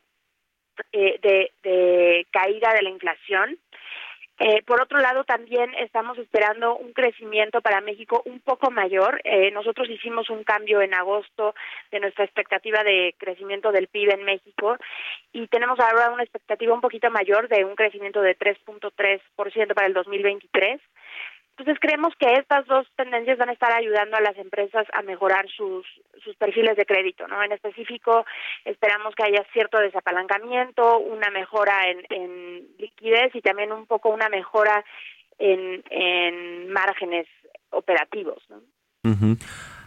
[0.94, 3.60] de, de caída de la inflación.
[4.40, 9.22] Eh, por otro lado, también estamos esperando un crecimiento para México un poco mayor.
[9.24, 11.54] Eh, nosotros hicimos un cambio en agosto
[11.92, 14.78] de nuestra expectativa de crecimiento del PIB en México
[15.32, 19.94] y tenemos ahora una expectativa un poquito mayor de un crecimiento de 3.3% para el
[19.94, 20.82] 2023.
[21.56, 25.46] Entonces creemos que estas dos tendencias van a estar ayudando a las empresas a mejorar
[25.56, 25.86] sus,
[26.24, 27.44] sus perfiles de crédito, ¿no?
[27.44, 28.26] En específico,
[28.66, 34.30] esperamos que haya cierto desapalancamiento, una mejora en, en liquidez y también un poco una
[34.30, 34.84] mejora
[35.38, 37.28] en, en márgenes
[37.70, 38.62] operativos, ¿no?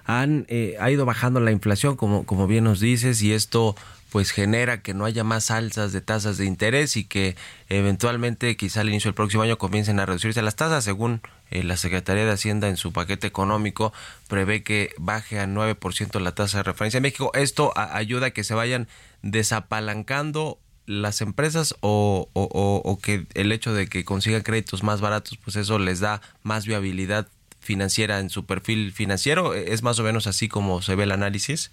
[0.04, 3.74] Han, eh, ha ido bajando la inflación, como, como bien nos dices, y esto
[4.16, 7.36] pues genera que no haya más alzas de tasas de interés y que
[7.68, 11.76] eventualmente quizá al inicio del próximo año comiencen a reducirse las tasas según eh, la
[11.76, 13.92] Secretaría de Hacienda en su paquete económico
[14.26, 17.30] prevé que baje a 9% la tasa de referencia en México.
[17.34, 18.88] Esto ayuda a que se vayan
[19.20, 25.56] desapalancando las empresas o, o, que el hecho de que consigan créditos más baratos, pues
[25.56, 27.28] eso les da más viabilidad
[27.60, 29.52] financiera en su perfil financiero.
[29.52, 31.70] ¿Es más o menos así como se ve el análisis?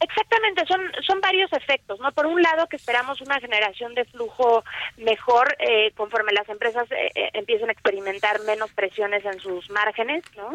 [0.00, 2.12] Exactamente, son, son varios efectos, ¿no?
[2.12, 4.62] Por un lado, que esperamos una generación de flujo
[4.96, 10.22] mejor eh, conforme las empresas eh, eh, empiecen a experimentar menos presiones en sus márgenes,
[10.36, 10.54] ¿no?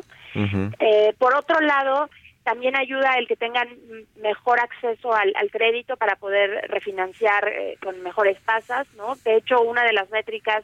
[1.17, 2.09] por otro lado,
[2.43, 3.67] también ayuda el que tengan
[4.15, 9.15] mejor acceso al, al crédito para poder refinanciar con mejores tasas, ¿no?
[9.23, 10.63] De hecho, una de las métricas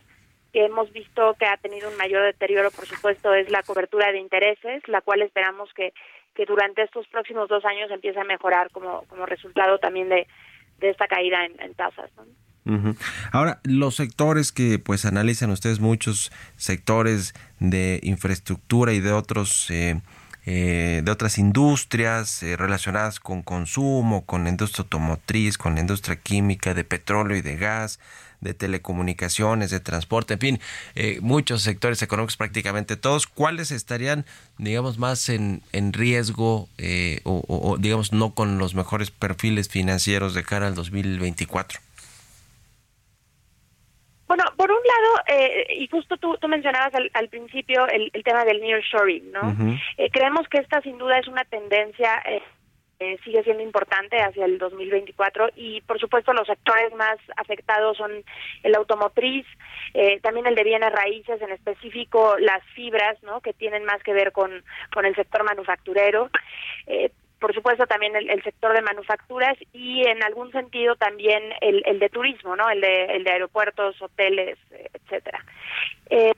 [0.52, 4.20] que hemos visto que ha tenido un mayor deterioro, por supuesto, es la cobertura de
[4.20, 5.94] intereses, la cual esperamos que
[6.36, 10.28] que durante estos próximos dos años empiece a mejorar como, como resultado también de,
[10.82, 12.10] esta caída en, tasas.
[13.32, 19.70] Ahora, los sectores que pues analizan ustedes, muchos sectores de infraestructura y de otros...
[19.72, 20.00] Eh,
[20.46, 26.16] eh, de otras industrias eh, relacionadas con consumo, con la industria automotriz, con la industria
[26.16, 28.00] química, de petróleo y de gas,
[28.42, 30.60] de telecomunicaciones, de transporte, en fin,
[30.96, 34.26] eh, muchos sectores económicos, prácticamente todos, ¿cuáles estarían,
[34.58, 40.44] digamos, más en, en riesgo eh, o, digamos, no con los mejores perfiles financieros de
[40.44, 41.80] cara al 2024?
[44.28, 48.62] Bueno, por un lado, eh, y justo tú, tú mencionabas al, principio el, tema del
[48.62, 49.56] nearshoring, ¿no?
[50.12, 52.44] creemos que esta sin duda es una tendencia eh,
[53.24, 58.12] sigue siendo importante hacia el 2024 y por supuesto los sectores más afectados son
[58.64, 59.45] el automotriz,
[59.93, 63.39] eh, también el de bienes raíces, en específico las fibras, ¿no?
[63.39, 66.30] que tienen más que ver con, con el sector manufacturero.
[66.88, 71.97] Eh, por supuesto también el, sector de manufacturas y en algún sentido también el, el
[71.97, 72.70] de turismo, ¿no?
[72.70, 74.58] El de, el de aeropuertos, hoteles,
[74.93, 75.45] etcétera.
[76.10, 76.34] Eh,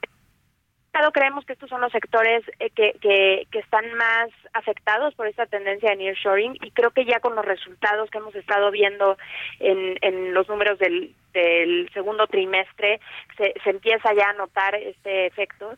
[1.11, 5.45] creemos que estos son los sectores eh, que, que, que, están más afectados por esta
[5.45, 9.17] tendencia de nearshoring y creo que ya con los resultados que hemos estado viendo
[9.59, 12.99] en, en los números del, del segundo trimestre
[13.37, 15.75] se, se empieza ya a notar este efecto,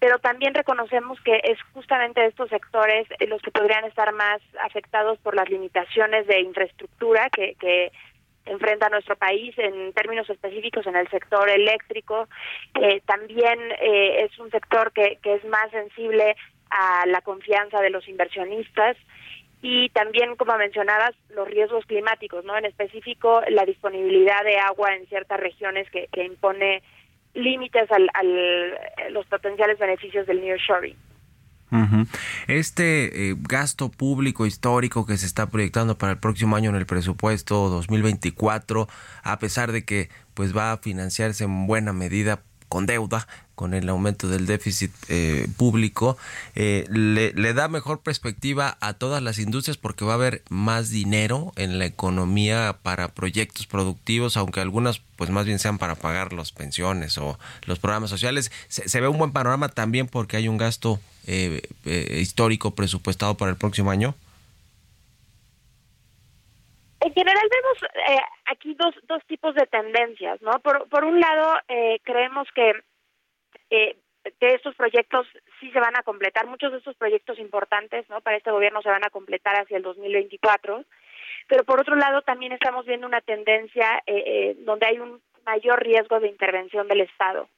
[0.00, 5.34] pero también reconocemos que es justamente estos sectores los que podrían estar más afectados por
[5.34, 7.92] las limitaciones de infraestructura que, que
[8.46, 12.28] enfrenta nuestro país en términos específicos en el sector eléctrico.
[12.74, 16.36] Eh, también eh, es un sector que, que es más sensible
[16.70, 18.96] a la confianza de los inversionistas
[19.62, 22.56] y también, como mencionabas, los riesgos climáticos, ¿no?
[22.56, 26.82] En específico, la disponibilidad de agua en ciertas regiones que, que impone
[27.34, 28.78] límites al, al
[29.10, 30.96] los potenciales beneficios del nearshoring.
[32.46, 36.86] Este eh, gasto público histórico que se está proyectando para el próximo año en el
[36.86, 38.88] presupuesto 2024,
[39.22, 43.88] a pesar de que pues va a financiarse en buena medida con deuda, con el
[43.88, 46.18] aumento del déficit eh, público,
[46.54, 51.52] eh, le, da mejor perspectiva a todas las industrias porque va a haber más dinero
[51.56, 56.52] en la economía para proyectos productivos, aunque algunas pues más bien sean para pagar las
[56.52, 58.52] pensiones o los programas sociales.
[58.68, 61.60] Se ve un buen panorama también porque hay un gasto eh,
[62.20, 64.14] histórico presupuestado para el próximo año.
[67.00, 70.58] En general vemos eh, aquí dos, dos tipos de tendencias, ¿no?
[70.60, 72.72] Por, por un lado, eh, creemos que,
[73.70, 73.96] eh,
[74.40, 75.26] que estos proyectos
[75.60, 78.20] sí se van a completar, muchos de estos proyectos importantes, ¿no?
[78.22, 80.84] Para este gobierno se van a completar hacia el 2024,
[81.48, 86.20] pero por otro lado también estamos viendo una tendencia eh, donde hay un mayor riesgo
[86.20, 87.48] de intervención del Estado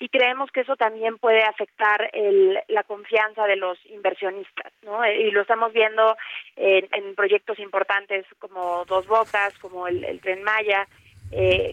[0.00, 5.06] y creemos que eso también puede afectar el, la confianza de los inversionistas, ¿no?
[5.06, 6.16] Y lo estamos viendo
[6.56, 10.86] en, en proyectos importantes como Dos Bocas, como el, el Tren Maya,
[11.32, 11.70] eh,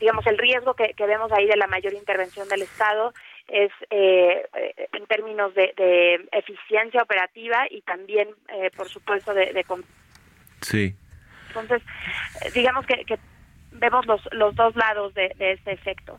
[0.00, 3.12] digamos el riesgo que, que, vemos ahí de la mayor intervención del Estado
[3.48, 4.46] es eh,
[4.92, 9.64] en términos de, de, eficiencia operativa y también, eh, por supuesto, de, de
[10.60, 10.94] sí.
[11.48, 11.82] Entonces,
[12.54, 13.18] digamos que, que
[13.78, 16.18] vemos los, los dos lados de, de este efecto.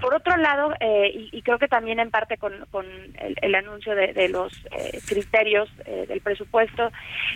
[0.00, 2.84] Por otro lado, eh, y, creo que también en parte con, con
[3.16, 6.90] el, anuncio de, los eh, criterios eh, del presupuesto,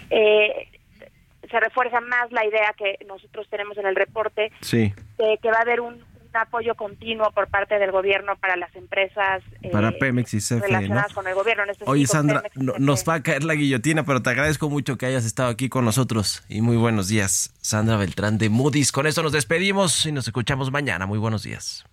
[0.08, 5.62] se refuerza más la idea que nosotros tenemos en el reporte de que va a
[5.62, 6.02] haber un,
[6.40, 11.26] apoyo continuo por parte del gobierno para las empresas para Pemex y CFE, relacionadas con
[11.26, 11.64] el gobierno.
[11.70, 15.24] Este Oye, Sandra, nos va a caer la guillotina, pero te agradezco mucho que hayas
[15.24, 17.54] estado aquí con nosotros y muy buenos días.
[17.60, 18.92] Sandra Beltrán de Moody's.
[18.92, 21.06] Con esto nos despedimos y nos escuchamos mañana.
[21.06, 21.84] Muy buenos días.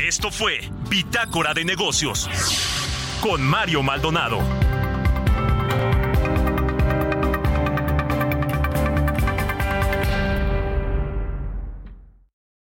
[0.00, 0.60] Esto fue
[0.90, 2.28] Bitácora de Negocios
[3.20, 4.40] con Mario Maldonado.